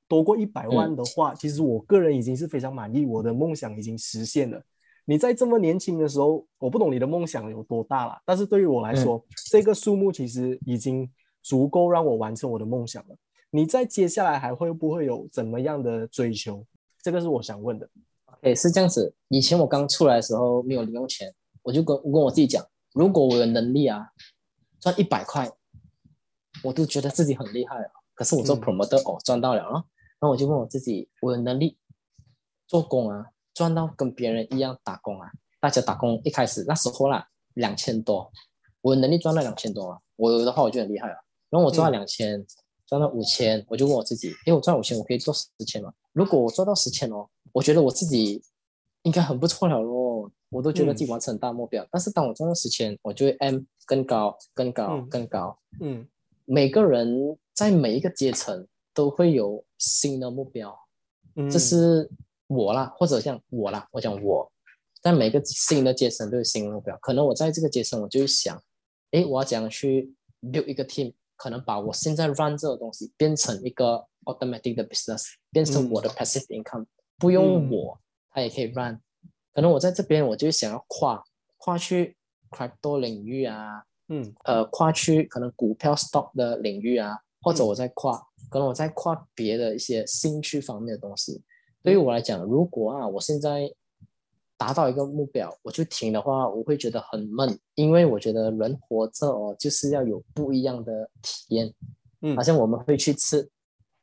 [0.08, 4.62] 多过一百万的话，其实我个人已经是非常满意，我的梦想已经实现了。
[5.06, 13.16] 你在这么年轻的时候，我不懂你的梦想有多大了，但是对于我来说，这个数目其实已经足够让我完成我的梦想了。
[13.50, 16.66] 你在接下来还会不会有怎么样的追求？
[17.02, 17.90] 这个是我想问的。
[18.42, 19.14] 诶，是这样子。
[19.28, 24.08] 以前我刚出来的时候没有零用钱，我就跟我跟我自己讲，如果我有能力啊，
[24.80, 25.50] 赚一百块，
[26.64, 27.92] 我都觉得自己很厉害了。
[28.14, 29.84] 可是我做嗯 promoter、哦，赚到了啊，
[30.24, 31.78] 然后我就问我自己，我有能力
[32.66, 35.30] 做工啊，赚到跟别人一样打工啊。
[35.60, 38.32] 大家打工一开始那时候啦，两千多，
[38.80, 41.16] 我有能力赚到两千多啊，我有的话我就很厉害了。
[41.50, 42.42] 然后我赚到嗯两千、
[42.88, 45.94] 赚到五千，我就问我自己，诶，我赚五千，我可以做十千吗？
[46.14, 48.42] 如果我做到十千哦，我觉得我自己
[49.02, 50.32] 应该很不错了咯。
[50.52, 55.60] 我都觉得嗯自己完成很大目标，但是当我赚到十千，我就会 M 更高、更高、嗯更高。
[55.82, 56.08] 嗯
[56.46, 60.78] 每个人在每一个阶层都会有新的目标，
[61.36, 62.10] 嗯，这是
[62.48, 64.50] 我啦，或者像我啦，我讲我。
[65.02, 66.98] 但每个新的阶层都有新的目标。
[67.02, 68.62] 可能我在这个阶层，我就会想，
[69.12, 76.86] 哎，我要怎样去 build 一个 team，可能把我现在 run 这个东西变成一个 automatic 的 business，变成我的 passive income，、
[77.18, 77.72] 不用嗯。
[77.72, 78.00] 我，
[78.32, 79.02] 它也可以 run。
[79.52, 81.22] 可能我在这边，我就想要跨
[81.58, 82.16] 跨去
[82.50, 84.34] crypto 领域啊，嗯。
[84.46, 88.18] 呃，跨去可能股票 stock 的领域啊，或者嗯我在跨，
[88.50, 91.44] 可能我在跨别的一些兴趣方面的东西。
[91.84, 93.70] 对于我来讲，如果啊，我现在
[94.58, 101.74] 达到一个目标，我就停的话，我会觉得很闷，因为我觉得人活着哦，就是要有不一样的体验。
[102.22, 103.50] 嗯好像我们会去吃，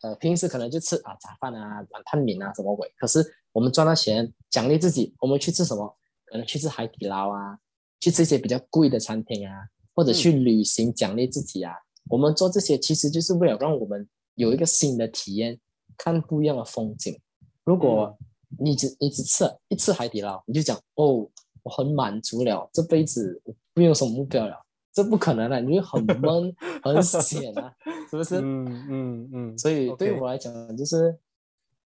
[0.03, 5.97] 呃，平时可能就吃啊早饭啊、软汤面啊什么鬼，可是我们赚到钱奖励自己，我们去吃什么？
[6.27, 7.59] 可能去吃海底捞啊，
[7.99, 11.73] 去吃一些比较贵的餐厅啊，或者去旅行奖励自己啊。
[12.11, 15.59] 我们做这些其实就是为了让我们有一个新的体验，
[15.97, 17.19] 看不一样的风景。
[17.65, 18.19] 如果
[18.59, 21.31] 你只你只吃一次海底捞，你就讲哦，
[21.63, 24.57] 我很满足了，这辈子我没有什么目标了，
[24.93, 26.53] 这不可能的，你会很闷
[26.83, 27.73] 很险啊，
[28.11, 28.41] 是不是？
[28.41, 31.17] 嗯嗯嗯，所以对于我来讲，就是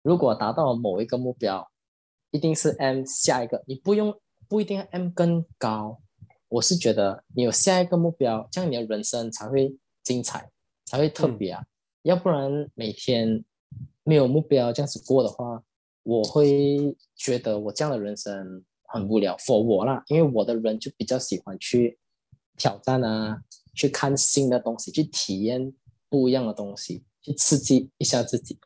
[0.03, 1.67] 如果达到某一个目标，
[2.29, 4.13] 一定是 M 下一个，你不用
[4.47, 5.99] 不一定要 M 更高。
[6.49, 10.51] 我是觉得你有下一个目标，这样你的人生才会精彩，
[10.85, 11.63] 才会特别啊。
[12.03, 13.43] 要不然每天
[14.03, 15.63] 没有目标这样子过的话，
[16.03, 19.37] 我会觉得我这样的人生很无聊。
[19.37, 21.97] for 我啦，因为我的人就比较喜欢去
[22.57, 23.41] 挑战啊，
[23.73, 25.73] 去看新的东西，去体验
[26.09, 28.59] 不一样的东西，去刺激一下自己。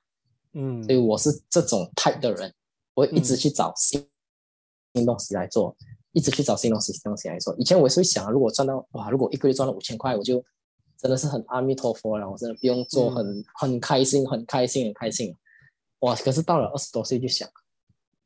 [0.54, 2.52] 嗯所以我是这种 type 的人，
[2.96, 4.04] 我会一直嗯去找新、
[4.96, 5.78] 新东西来做，
[6.14, 7.56] 一直去找新东西、新东西来做。
[7.60, 10.44] 以前我也是会想啊，如果赚到哇，如果一个月赚到五千块，我就
[10.98, 15.36] 真的是很阿弥陀佛了，我真的不用做嗯很、很开心、很开心、很开心。
[16.00, 16.16] 哇！
[16.16, 17.50] 可是到了二十多岁就想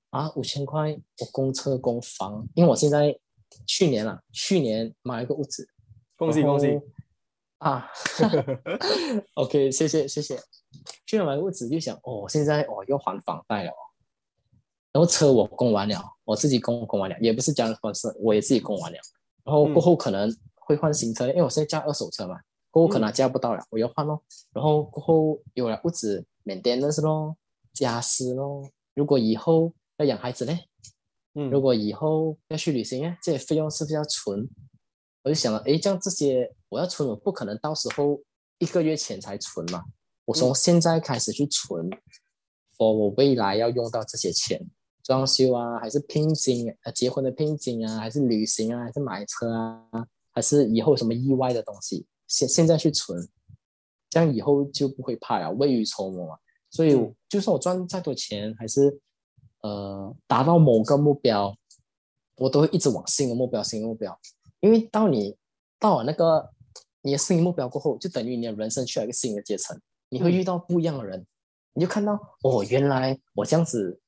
[0.10, 3.18] 啊，五千块我供车供房，因为我现在
[3.66, 5.68] 去年啊，去年买了一个屋子，
[6.18, 6.84] 恭喜恭喜后，
[7.60, 7.90] 啊！
[9.36, 10.38] OK，谢谢谢谢。
[11.06, 13.80] 去年买个屋子就想，哦，现在哦要还房贷了哦，
[14.92, 18.98] 然后车我供完了，我自己供供完了，也不是家人方式，我也自己供完了。
[19.46, 22.38] 然后过后可能会换新车，因为我现在驾二手车嘛，
[22.72, 24.24] 过后可能还驾不到了，我要换咯。
[24.54, 27.38] 然后过后有了屋子 maintenance 咯，
[27.74, 28.68] 家私咯。
[28.96, 30.58] 如果以后要养孩子呢？
[31.34, 34.50] 嗯如果以后要去旅行啊，这些费用是不是要存？
[35.24, 38.22] 我就想了，诶，这样这些我要存，我不可能到时候
[38.58, 39.84] 一个月前才存嘛。
[40.26, 41.90] 我从嗯现在开始去存
[42.78, 44.62] for 我未来要用到这些钱，
[45.04, 49.88] 装修啊，还是聘金啊结婚的聘金啊，还是旅行啊，还是买车啊，
[50.32, 53.28] 还是以后什么意外的东西，现现在去存，
[54.10, 56.40] 这样以后就不会怕了，未雨绸缪啊。
[56.70, 57.14] 所以嗯。
[57.28, 59.00] 就算我赚再多钱，还是
[59.62, 61.56] 呃达到某个目标，
[62.36, 64.20] 我都会一直往新的目标、新的目标，
[64.60, 65.38] 因为到你
[65.80, 66.50] 到了那个
[67.02, 69.80] 你的新的目标过后，就等于你的人生去了一个新的阶层，
[70.10, 70.34] 你会嗯。
[70.34, 71.26] 遇到不一样的人，
[71.74, 72.14] 你就看到
[72.44, 74.01] 哦，原来我这样子，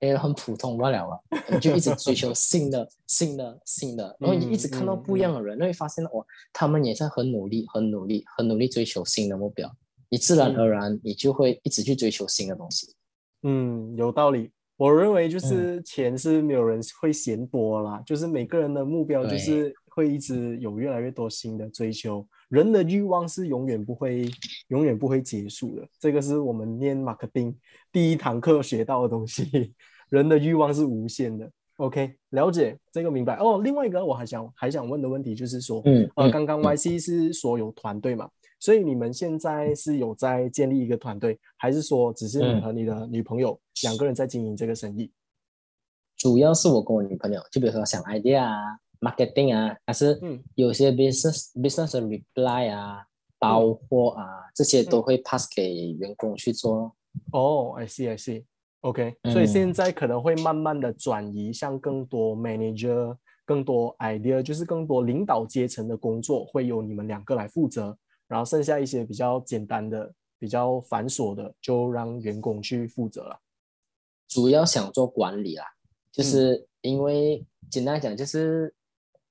[0.00, 0.98] 哎，很普通罢了。
[1.08, 1.18] 啊，
[1.50, 9.70] 你就一直追求新的、新的、新的，然后你一直看到不一样的人，你会发现哦，他们也在很努力、很努力、很努力追求新的目标，
[10.10, 10.56] 你自然嗯。
[10.56, 12.94] 而然你就会一直去追求新的东西。
[13.42, 14.50] 嗯，有道理。
[14.76, 15.30] 我认为嗯。
[15.30, 24.30] 就是钱是没有人会嫌多啦，就是每个人的目标就是会一直有越来越多新的追求，人的欲望是永远不会
[24.68, 25.86] 永远不会结束的。
[25.98, 27.54] 这个是我们念 marketing
[27.92, 29.74] 第一堂课学到的东西，
[30.10, 31.50] 人的欲望是无限的。
[31.78, 33.60] OK，了解这个明白哦。
[33.62, 38.26] 另外一个我还想还想问的问题就是说，呃，嗯呃刚刚 YC 是说有团队嘛，
[38.58, 45.10] 所以你们现在是有在建立一个团队，还是说只是你嗯和你的女朋友两个人在经营这个生意？
[46.16, 48.54] 主要是我跟我女朋友，就比如说想 idea 啊、
[49.00, 53.04] marketing 啊，还是嗯有些 business business 的 reply 啊、
[53.38, 54.24] 包货啊，
[54.54, 56.94] 这些都会 pass 给员工去做。
[57.32, 58.44] 哦，I see I see。
[58.80, 67.96] OK，嗯所以现在可能会慢慢的转移向更多 manager、更多 idea，就是更多领导阶层的工作会由你们两个来负责，
[68.28, 73.40] 然后剩下一些比较简单的、比较繁琐的，就让员工去负责了。
[74.28, 78.72] 主要想做管理啦，嗯就是因为、简单来讲就是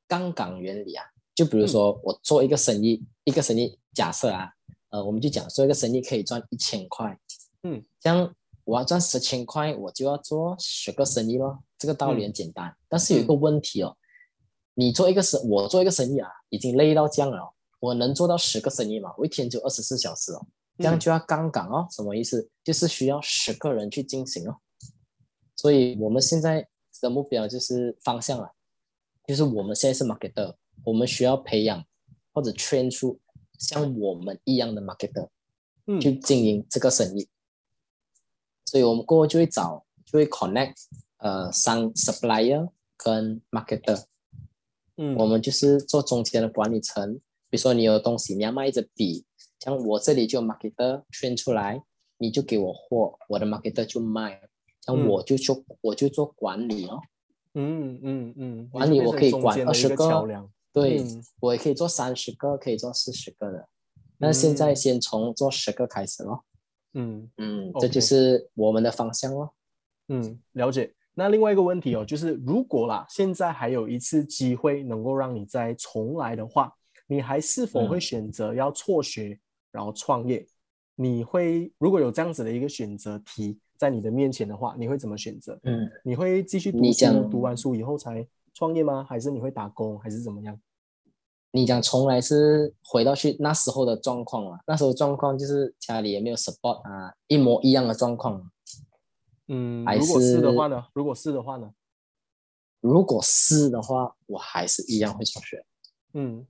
[0.07, 1.03] 杠杆原理啊。
[1.33, 4.49] 就比如说我做一个生意，一个生意假设啊，
[4.89, 7.19] 呃，我们就讲做一个生意可以赚一千块，
[7.63, 8.33] 嗯，这样
[8.63, 11.61] 我要赚十千块，我就要做十个生意咯。
[11.77, 13.97] 这个道理很简单，但是有一个问题哦，
[14.75, 17.49] 你做一个生，我做一个生意啊，已经累到这样了哦，
[17.81, 19.13] 我能做到十个生意嘛？
[19.17, 20.47] 我一天就二十四小时哦，
[20.77, 22.49] 这样嗯就要杠杆哦，什么意思？
[22.63, 24.55] 就是需要十个人去进行哦。
[25.57, 26.65] 所以我们现在
[27.01, 28.49] 的目标就是方向了，
[29.27, 31.83] 就是我们现在是 marketer，我们需要培养
[32.33, 33.19] 或者 train 出
[33.57, 35.29] 像我们一样的 marketer
[35.87, 37.27] 嗯去经营这个生意。
[38.65, 40.75] 所以我们过后就会找，就会 connect
[41.17, 44.03] 呃商 supplier 跟 marketer，
[44.97, 47.15] 嗯，我们就是做中间的管理层。
[47.49, 49.23] 比如说你有东西你要卖一支笔，
[49.59, 51.81] 像我这里就有 marketer train 出来，
[52.17, 54.41] 你就给我货，我的 marketer 就卖，
[54.81, 56.99] 像嗯我就做我就做管理哦。
[57.55, 60.49] 嗯嗯嗯，管理我可以管中间的一20个。
[60.71, 63.67] 对，嗯我也可以做三十个，可以做四十个的。
[64.17, 66.43] 那现在嗯先从做十个开始咯。
[66.93, 69.53] 嗯嗯，这就是我们的方向咯。
[70.09, 70.93] 嗯，了解。
[71.13, 76.73] 那另外一个问题哦，就是如果啦，现在还有一次机会能够让你再重来的话，
[77.07, 79.39] 你还是否会嗯选择要辍学
[79.71, 80.45] 然后创业？
[80.95, 85.59] 你会如果有这样子的一个选择题在你的面前的话，你会怎么选择？
[85.63, 89.05] 嗯，你会继续读书，你讲读完书以后才创业吗？
[89.07, 90.59] 还是你会打工，还是怎么样？
[91.51, 94.59] 你讲从来是回到去那时候的状况嘛？
[94.67, 98.51] 那时候状况就是家里也没有 support 啊，一模一样的状况。
[99.47, 100.85] 嗯，如果是的是话呢？
[100.93, 101.71] 如果是的话呢？
[102.81, 105.65] 如果是的话，我还是一样会辍学，
[106.13, 106.45] 嗯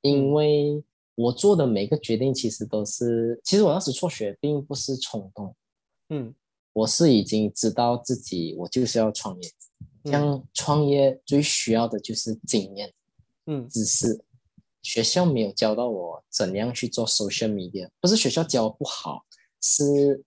[0.00, 0.82] 因为
[1.14, 5.54] 我做的每个决定其实都是，其实我当时辍学并不是冲动，
[6.08, 6.34] 嗯
[6.72, 9.50] 我是已经知道自己我就是要创业，
[10.04, 12.92] 这样创业最需要的就是经验。
[13.46, 13.68] 嗯。
[13.68, 14.24] 知识，
[14.82, 19.24] 学校没有教到我怎样去做 social media，不是学校教不好，
[19.60, 20.24] 是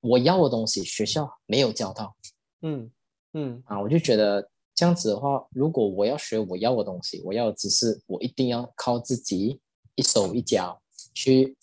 [0.00, 2.16] 我要的东西学校没有教到。
[2.62, 2.90] 嗯
[3.34, 3.62] 嗯。
[3.66, 9.60] 啊，我就觉得这样子的话，如果我要学我要的东西，我要的知识，我一定要靠自己
[9.94, 10.80] 一手一脚
[11.14, 11.56] 去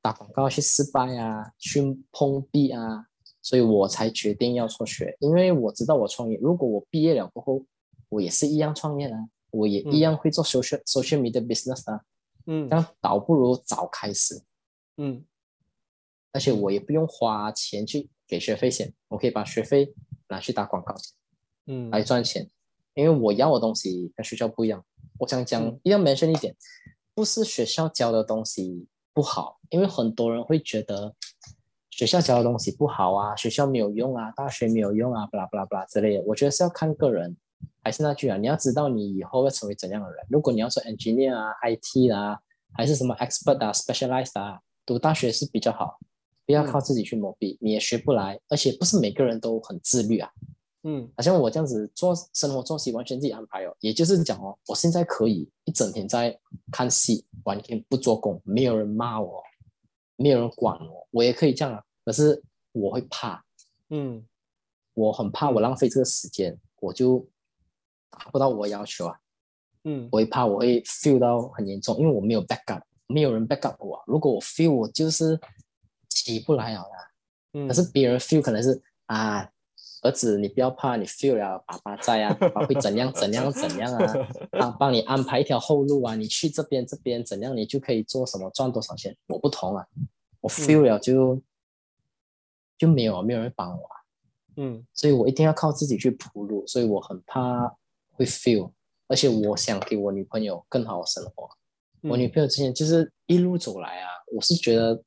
[0.00, 3.06] 打广告，去失败啊，去碰壁啊，
[3.44, 7.62] 所以我才决定要辍学，因为我知道我创业，如果我毕业了过后，
[8.08, 12.00] 我也是一样创业啊，我也一样会做 social、social media business 啊，
[12.46, 12.66] 嗯。
[12.70, 14.42] 这样倒不如早开始，
[14.96, 15.22] 嗯。
[16.32, 19.92] 而且我也不用花钱去给学费钱，我可以把学费
[20.28, 21.14] 拿去打广告钱
[21.66, 21.90] 嗯。
[21.90, 22.48] 来赚钱，
[22.94, 24.82] 因为我要的东西跟学校不一样。
[25.18, 25.78] 我想讲嗯。
[25.82, 26.56] 一定要 mention 一点，
[27.14, 31.14] 不是学校教的东西不好，因为很多人会觉得
[31.96, 36.24] 学校教的东西不好啊，学校没有用啊，大学没有用啊，巴拉巴拉巴拉之类的。
[36.26, 37.36] 我觉得是要看个人，
[37.84, 40.26] 还是那句啊，你要知道你以后要成为怎样的人。
[40.28, 42.36] 如果你要做 engineer 啊、IT 啊，
[42.72, 46.00] 还是什么 expert 啊、specialized 啊，读大学是比较好。
[46.44, 50.28] 不要靠自己去蒙蔽，你也学不来，而且不是每个人都很自律啊。
[50.82, 56.36] 嗯好像我这样子做生活作息完全自己安排哦，也就是讲哦，我现在可以一整天在
[56.70, 59.42] 看戏，完全不做工，没有人骂我，
[60.16, 61.82] 没有人管我，我也可以这样啊。
[62.04, 62.42] 可是
[62.72, 63.42] 我会怕，
[63.90, 64.24] 嗯
[64.94, 67.26] 我很怕我浪费这个时间，我就
[68.10, 69.18] 达不到我要求啊。
[69.84, 74.04] 嗯我会怕我会 feel 到很严重，因为我没有 backup，没有人 backup 我啊。
[74.06, 75.38] 如果我 feel 我就是
[76.08, 77.10] 起不来了啦。
[77.52, 79.48] 嗯，可是别人 feel 可能是啊，
[80.04, 89.16] 儿子你不要怕，你 feel 了，爸爸在啊， 爸爸会怎样怎样怎样啊，帮帮你安排一条后路啊，你去这边这边怎样，你就可以做什么赚多少钱。
[89.28, 89.86] 我不同啊，
[90.40, 91.40] 我 feel 了就、
[92.76, 93.96] 就没有没有人帮我啊，
[94.56, 97.74] 嗯所以我一定要靠自己去铺路，所以我很怕
[98.12, 98.70] 会 feel，
[99.08, 101.48] 而且我想给我女朋友更好的生活。
[102.02, 105.02] 我女朋友之前就是一路走来啊，我是觉得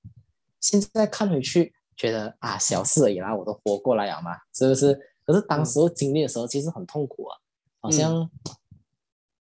[0.60, 4.93] 现在看回去，觉得啊小事而已啦，我都活过来了嘛，是不是？
[5.26, 7.36] 可是当时候经历的时候，其实很痛苦啊，
[7.82, 8.30] 好像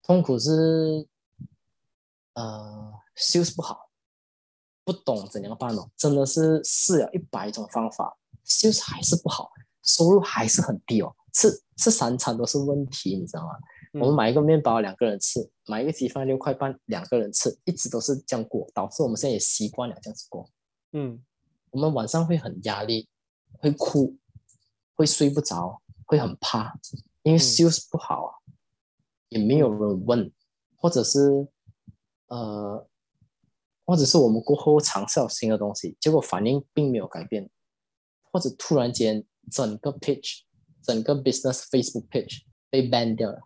[0.04, 1.08] 痛苦是
[2.34, 3.89] 呃 sales 不好，
[4.84, 9.49] 不懂怎样办哦，真的是试了一百种方法，sales 还是不好，
[9.82, 13.54] 收入还是很低哦，吃吃三餐都是问题，你知道吗？
[13.93, 20.47] 我们买一个面包两个人吃，买一个鸡饭六块半两个人吃，一直都是这样过，导致我们现在也习惯了这样子过。
[20.93, 21.22] 嗯
[21.72, 23.07] 我们晚上会很压力，
[23.59, 24.17] 会哭，
[24.95, 26.80] 会睡不着，会很怕，
[27.24, 28.32] 因为 sales 不好啊，
[29.30, 30.32] 也没有人问，
[30.76, 31.47] 或者是
[32.28, 32.88] 呃，
[33.86, 37.49] 或者是我们过后尝试了新的东西，结果反应并没有改变，
[38.32, 40.41] 或者突然间整个 page，
[40.82, 43.41] 整个 business Facebook page 被 ban 掉了。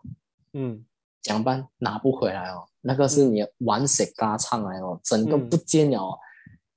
[0.52, 0.84] 嗯
[1.22, 1.68] 怎样办？
[1.78, 6.18] 拿不回来哦，那个是你玩石嘎唱来哦，整个嗯不见了、哦，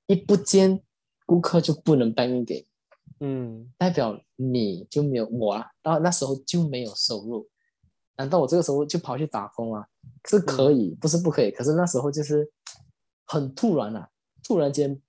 [0.07, 0.81] 一不见，
[1.29, 2.65] 顾客就不能 bank 给，
[3.19, 7.47] 嗯代表你就没有我啊，到那时候就没有收入。
[8.17, 9.87] 难道我这个时候就跑去打工啊？
[10.27, 11.51] 是可以，不是不可以。
[11.51, 12.51] 可是那时候就是
[13.27, 14.09] 很突然啊，
[14.43, 14.99] 突然间，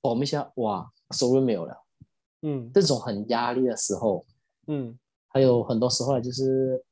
[0.00, 1.84] 我们一下哇，收入没有了，
[2.42, 4.26] 嗯这种很压力的时候，
[4.66, 4.98] 嗯
[5.28, 6.84] 还有很多时候，就是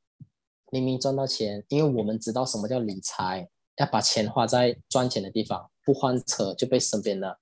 [0.70, 7.41] 明明赚到钱，因为我们知道什么叫理财，要把钱花在赚钱的地方，不换车就被身边的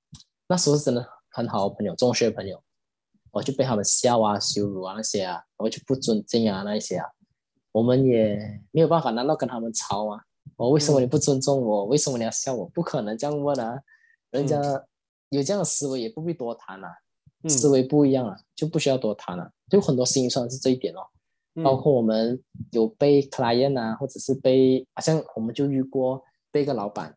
[0.49, 2.61] 那时候真的很好的朋友，中学朋友，
[3.30, 7.07] 我就被他们笑啊、羞辱啊那些啊，我就不尊敬啊那一些啊，
[7.70, 10.22] 我们也没有办法，难道跟他们吵吗？
[10.57, 11.84] 我为什么你不尊重我？
[11.84, 12.66] 为什么你要笑我？
[12.70, 13.80] 不可能这样问啊！
[14.30, 14.59] 人家
[15.28, 16.88] 有这样的思维，也不必多谈啊。
[17.44, 21.01] 嗯思维不一样啊，就不需要多谈了、就很多心酸是这一点哦。
[21.55, 22.42] 嗯包括我们
[22.72, 27.16] 有被 client 啊，或者是被，好像我们就遇过被一个老板，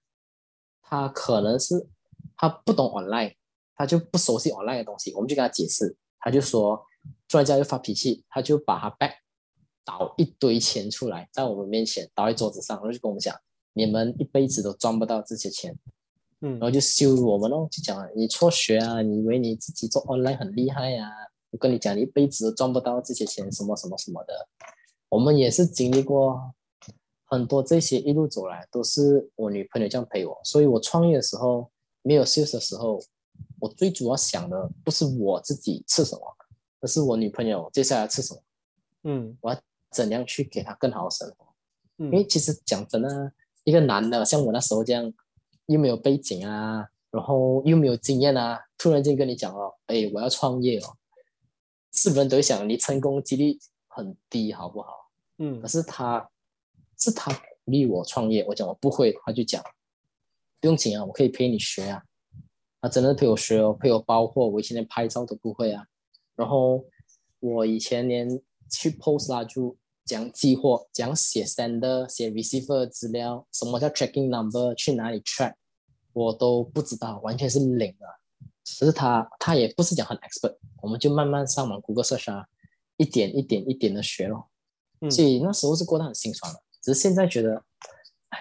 [0.83, 1.87] 他可能是
[2.41, 3.35] 他不懂 online，
[3.75, 6.83] 他就不熟悉 online 的东西，我们就跟他解释，他就说，
[7.27, 9.13] 专家就发脾气，他就把他 back
[9.85, 13.35] 倒一堆钱出来，在我们面前倒在桌子上，然后就跟我们讲，
[13.73, 15.77] 你们一辈子都赚不到这些钱，
[16.39, 21.11] 嗯然后就羞辱我们哦，就讲你辍学啊，你以为你自己做 online 很厉害呀、
[21.51, 24.47] 我跟你讲，你一辈子都赚不到这些钱，什么什么什么的。
[25.09, 26.53] 我们也是经历过
[27.25, 30.39] 很多这些，一路走来都是我女朋友这样陪我。
[30.43, 31.69] 所以我创业的时候，
[32.01, 33.01] 没有 sales 的时候，
[33.59, 36.37] 我最主要想的不是我自己吃什么，
[36.79, 38.41] 而是我女朋友接下来吃什么，
[39.03, 39.59] 嗯我要
[39.91, 41.47] 怎样去给她更好的生活。
[41.97, 43.31] 嗯因为其实讲真的，
[43.63, 45.13] 一个男的像我那时候这样，
[45.67, 50.97] 又没有背景啊，然后又没有经验啊，突然间跟你讲哦，哎，我要创业哦，
[51.91, 55.11] 是不是人都会想你成功几率很低，好不好？
[55.37, 56.29] 嗯可是他
[56.97, 59.63] 是他鼓励我创业，我讲我不会，他就讲
[60.61, 62.03] 不用紧啊，我可以陪你学啊。
[62.79, 65.85] 他真的陪我学哦，陪我包货，我以前连拍照都不会啊。
[66.35, 66.85] 然后
[67.39, 69.75] 我以前连去 post 啦，就
[70.05, 75.55] 讲寄货，讲写 sender、写 receiver 资料，什么叫 tracking number，去哪里 track，
[76.13, 78.21] 我都不知道，完全是零啊。
[78.63, 82.45] 只是他他也不是讲很 expert，我们就慢慢上网 Google search 啊，
[82.97, 84.47] 一点一点一点的学咯。
[85.01, 87.89] 嗯所以那时候是过得很心酸的，只是现在觉得，哎，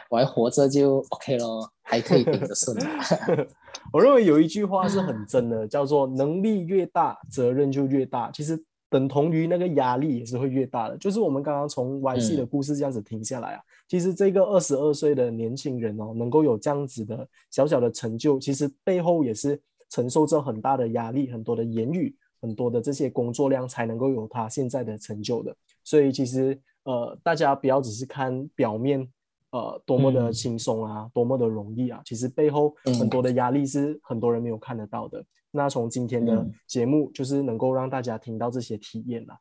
[0.08, 3.04] 我还活着就 OK 咯，还可以顶着顺啊。
[3.92, 8.30] 我认为有一句话是很真的，叫做“能力越大，责任就越大”。
[8.32, 10.96] 其实等同于那个压力也是会越大的。
[10.96, 25.54] 就是我们刚刚从 YC 的故事这样子停下来啊，其实这个二十二岁的年轻人哦，能够有这样子的小小的成就，其实背后也是承受着很大的压力，很多的言语，很多的这些工作量，才能够有他现在的成就的。
[25.84, 29.08] 所以其实呃，大家不要只是看表面
[29.50, 35.24] 呃多么的嗯轻松啊，多么的容易啊，其实背后很多的压力是很多人没有看得到的。
[35.50, 39.38] 那从今天的嗯节目，就是能够让大家听到这些体验啦。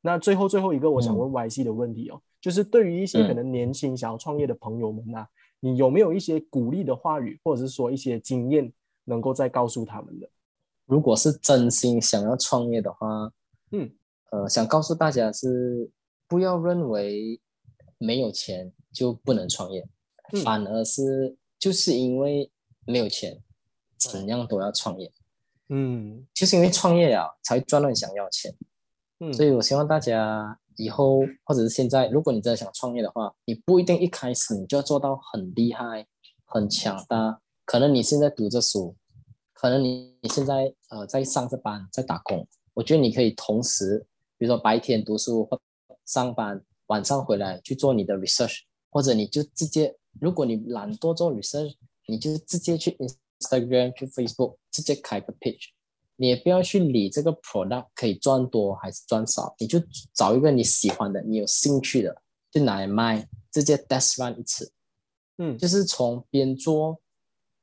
[0.00, 5.28] 那最后最后一个，我想问 YC 的问题哦，就是对于一些可嗯能年轻想要创业的朋友们啊，
[5.60, 8.72] 你有没有一些鼓励的话语，或者是说一些经验，
[9.04, 10.28] 能够再告诉他们的？
[10.86, 13.30] 如果是真心想要创业的话，
[13.70, 13.90] 嗯
[14.30, 15.90] 呃，想告诉大家是
[16.26, 17.38] 不要认为
[17.98, 19.86] 没有钱就不能创业，
[20.32, 22.50] 嗯反而是就是因为
[22.86, 23.40] 没有钱，
[23.98, 25.10] 怎样都要创业，
[25.68, 28.54] 嗯就是因为创业了才会赚到你想要的钱。
[29.20, 36.06] 嗯，所以我希望大家以后或者是现在，如果你真的想创业的话，你不一定一开始你就要做到很厉害、
[36.44, 37.40] 很强大。
[37.64, 38.96] 可能你现在读着书，
[39.52, 42.46] 可能你你现在呃在上着班，在打工。
[42.74, 44.04] 我觉得你可以同时，
[44.36, 45.60] 比如说白天读书或
[46.04, 48.62] 上班，晚上回来去做你的 research，
[48.92, 51.74] 或者你就直接，如果你懒惰做 research，
[52.06, 52.96] 你就直接去
[53.40, 55.70] Instagram、去 Facebook 直接开个 page。
[56.16, 59.82] 你也不要去理这个 product 可以赚多还是赚少，你就
[60.12, 64.70] 找一个你喜欢的、你有兴趣的，就拿来卖，直接 test run 一次，
[65.38, 67.00] 嗯就是从边做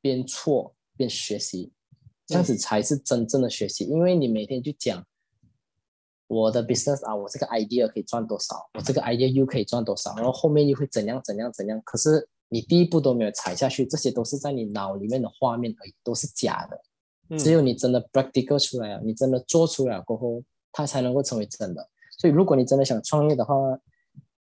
[0.00, 1.72] 边错边学习，
[2.26, 3.84] 这样子才是真正的学习。
[3.84, 5.06] 因为你每天就讲
[6.30, 11.82] 我的 business 啊，我这个 idea 可以赚多少，我这个 idea 又可以赚多少，然后后面又会怎样怎样怎样。
[11.84, 16.80] 可是你第一步都没有踩下去，这些都是在你脑里面的画面而已，都是假的。
[17.30, 20.40] 嗯只有你真的 practical 出来了，你真的做出来了过后，
[20.70, 21.88] 它才能够成为真的。
[22.16, 23.54] 所以，如果你真的想创业的话，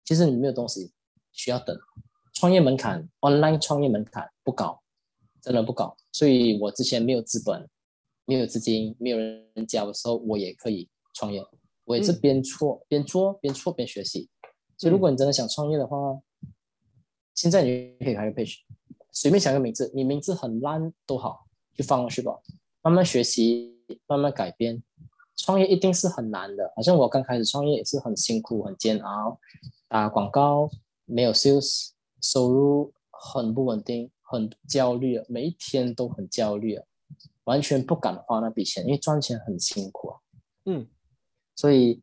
[0.05, 0.91] 其实你没有东西
[1.31, 1.75] 需要等。
[2.33, 4.81] 创业门槛，online 创业门槛不高，
[5.41, 5.97] 真的不高。
[6.11, 7.67] 所以我之前没有资本，
[8.25, 11.43] 没有资金，没有人教的时候，我也可以创业。
[11.89, 14.29] 我也是嗯边错、边做边错边学习。
[14.77, 15.97] 所以，如果你真的想创业的话，
[17.33, 18.57] 现在你可以开个 page，
[19.11, 22.31] 随便想个名字，你名字很烂都好，就放过去吧。
[22.83, 23.75] 慢慢学习，
[24.05, 24.83] 慢慢改变。
[25.35, 29.39] 创业一定是很难的，好像我刚开始创业也是很辛苦、很煎熬，
[29.87, 30.69] 打广告
[31.05, 31.89] 没有 sales，
[32.21, 36.85] 收入很不稳定，很焦虑啊，每一天都很焦虑啊，
[37.45, 40.19] 完全不敢花那笔钱，因为赚钱很辛苦啊。
[40.65, 40.87] 嗯
[41.59, 42.01] 所以，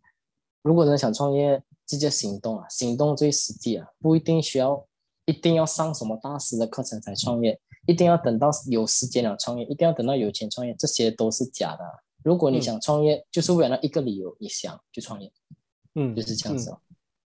[0.61, 4.87] 如果人想创业，直接行动啊，行动最实际啊，不一定需要，
[5.25, 11.91] 一定要上什么大师的课程才创业，一定要等到有时间了创业，一定要等到有钱创业，这些都是假的啊。
[12.23, 15.33] 如果你嗯想创业，就是为了那一个理由，你想去创业，
[15.95, 16.79] 嗯，就是这样子哦。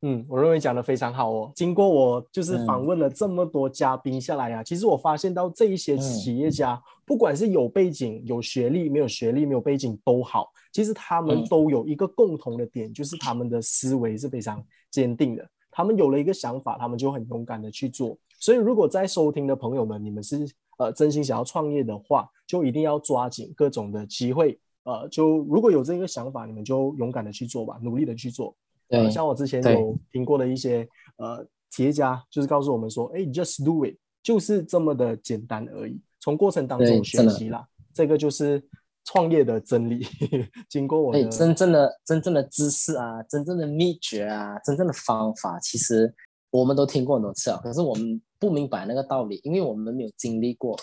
[0.01, 1.51] 嗯，我认为讲的非常好哦。
[1.55, 15.43] 经过我就是嗯访问了这么多嘉宾下来啊，其实我发现到这一些嗯企业家，不管是有背景、有学历、没有学历、没有背景都好，其实他们嗯都有一个共同的点，就是他们的思维是非常坚定的。
[15.71, 18.17] 他们有了一个想法，他们就很勇敢的去做。
[18.39, 20.47] 所以，如果在收听的朋友们，你们是
[20.77, 24.59] 呃真心想要创业的话，就一定要抓紧各种的机会。
[24.83, 28.55] 呃，就如果有这个想法，你们就勇敢的去做吧，努力的去做。
[28.89, 30.87] 呃，对，像我之前有听过的一些
[31.17, 35.99] 呃企业家，就是告诉我们说，哎，just do it，就是这么的简单而已。
[36.19, 38.63] 从过程当中学习啦，这个就是
[39.05, 40.05] 创业的真理。
[40.69, 46.13] 经过我哎，的真正的真正的知识啊，真正的秘诀啊，真正的方法，其实
[46.49, 50.77] 我们都听过很多次啊，可是我们不明白那个道理，因为我们没有经历过。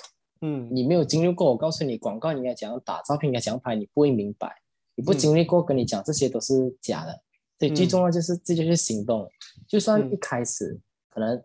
[0.46, 4.54] 嗯你没有经历过，我告诉你，广告应该怎样打，照片应该怎样拍，你不会明白。
[4.94, 7.18] 你不嗯经历过，跟你讲这些都是假的。
[7.58, 7.88] 所以最嗯。
[7.88, 9.28] 重要就是直接去行动。
[9.66, 10.12] 就算嗯。
[10.12, 10.78] 一开始
[11.10, 11.42] 可能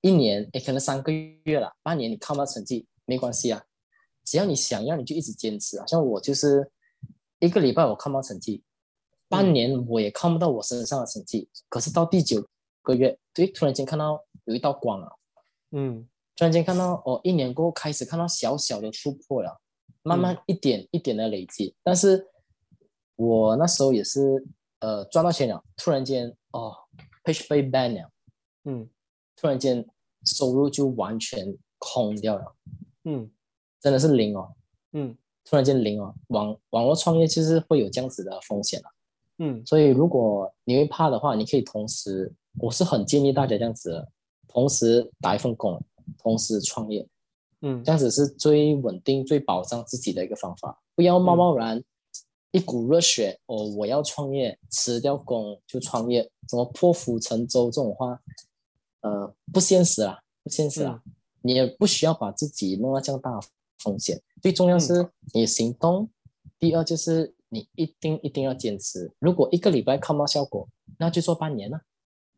[0.00, 3.64] 一年，也，可能三个月了，半年你看不到成绩，没关系啊，
[4.24, 5.86] 只要你想要，你就一直坚持啊。
[5.86, 6.70] 像我就是
[7.38, 8.62] 一个礼拜我看不到成绩，
[9.28, 9.52] 半嗯。
[9.52, 12.46] 年我也看不到我身上的成绩，可是到第九
[12.82, 15.12] 个月，对，突然间看到有一道光啊，
[15.72, 16.08] 嗯。
[16.36, 19.60] 突然间看到哦，一年过后开始看到小小的突破了，
[20.02, 21.76] 慢慢一点一点的累积。
[21.84, 22.26] 但是
[23.14, 24.44] 我那时候也是
[24.84, 26.74] 呃赚到钱了，突然间哦
[27.24, 28.10] ，page 被 ban 了，
[28.64, 28.86] 嗯。
[29.36, 29.84] 突然间
[30.24, 32.54] 收入就完全空掉了，
[33.04, 33.30] 嗯。
[33.80, 34.54] 真的是零哦，
[34.92, 35.16] 嗯。
[35.44, 36.14] 突然间零哦。
[36.28, 38.88] 网网络创业其实会有这样子的风险啊，
[39.38, 39.64] 嗯。
[39.64, 42.30] 所以如果你会怕的话，你可以同时，
[42.60, 44.06] 我是很建议大家这样子，
[44.46, 45.82] 同时打一份工，
[46.18, 47.06] 同时创业。
[47.62, 47.82] 嗯。
[47.82, 50.82] 这样子是最稳定、最保障自己的一个方法。
[50.94, 51.82] 不要贸贸然、
[52.54, 58.20] 一股热血哦，我要创业，辞掉工就创业，什么破釜沉舟这种话，
[59.00, 61.02] 呃，不现实啦，不现实啦。
[61.42, 63.40] 你也不需要把自己弄到这样大的
[63.80, 64.22] 风险。
[64.40, 66.08] 最重要是你行动，
[66.60, 69.12] 第二就是你一定一定要坚持。
[69.18, 70.68] 如果一个礼拜看不到效果，
[70.98, 71.80] 那就做半年了、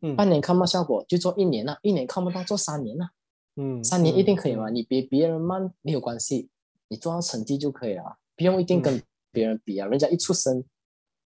[0.01, 3.11] 嗯半年看不到效果就做一年了，一年看不到做三年了，
[3.55, 4.69] 嗯，三年一定可以嗯吗？
[4.71, 6.49] 你比别人慢没有关系，
[6.87, 9.03] 你做到成绩就可以了，不用一定嗯跟
[9.37, 9.87] 别人比啊。
[9.87, 10.63] 人家一出生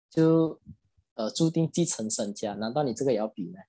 [0.10, 0.58] 就
[1.16, 3.60] 呃注定继承身家，难道你这个也要比呢？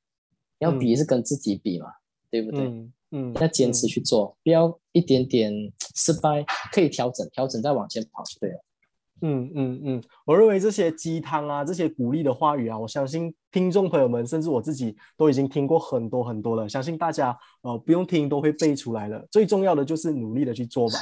[0.58, 1.86] 要比是跟自己比嘛，
[2.30, 2.60] 对不对？
[2.60, 5.52] 嗯嗯，要坚持嗯去做，不要一点点
[5.96, 8.64] 失败可以调整，调整再往前跑就对了。
[9.22, 16.68] 嗯嗯嗯，我认为这些鸡汤啊，这些鼓励的话语啊，我相信听众朋友们，甚至我自己都已经听过很多很多了。
[16.68, 19.26] 相信大家呃不用听都会背出来了。
[19.30, 20.98] 最重要的就是努力的去做吧。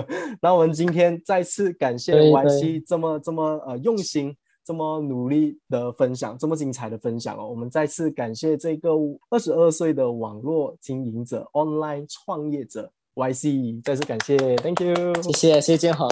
[0.40, 4.36] 那我们今天再次感谢 YC 这么这么呃用心。
[4.66, 7.46] 这么努力的分享，这么精彩的分享哦！
[7.46, 8.88] 我们再次感谢这个
[9.28, 16.08] 二十二岁的网络经营者、online 创业者 YC，再次感谢，Thank you，谢谢，谢谢建恒。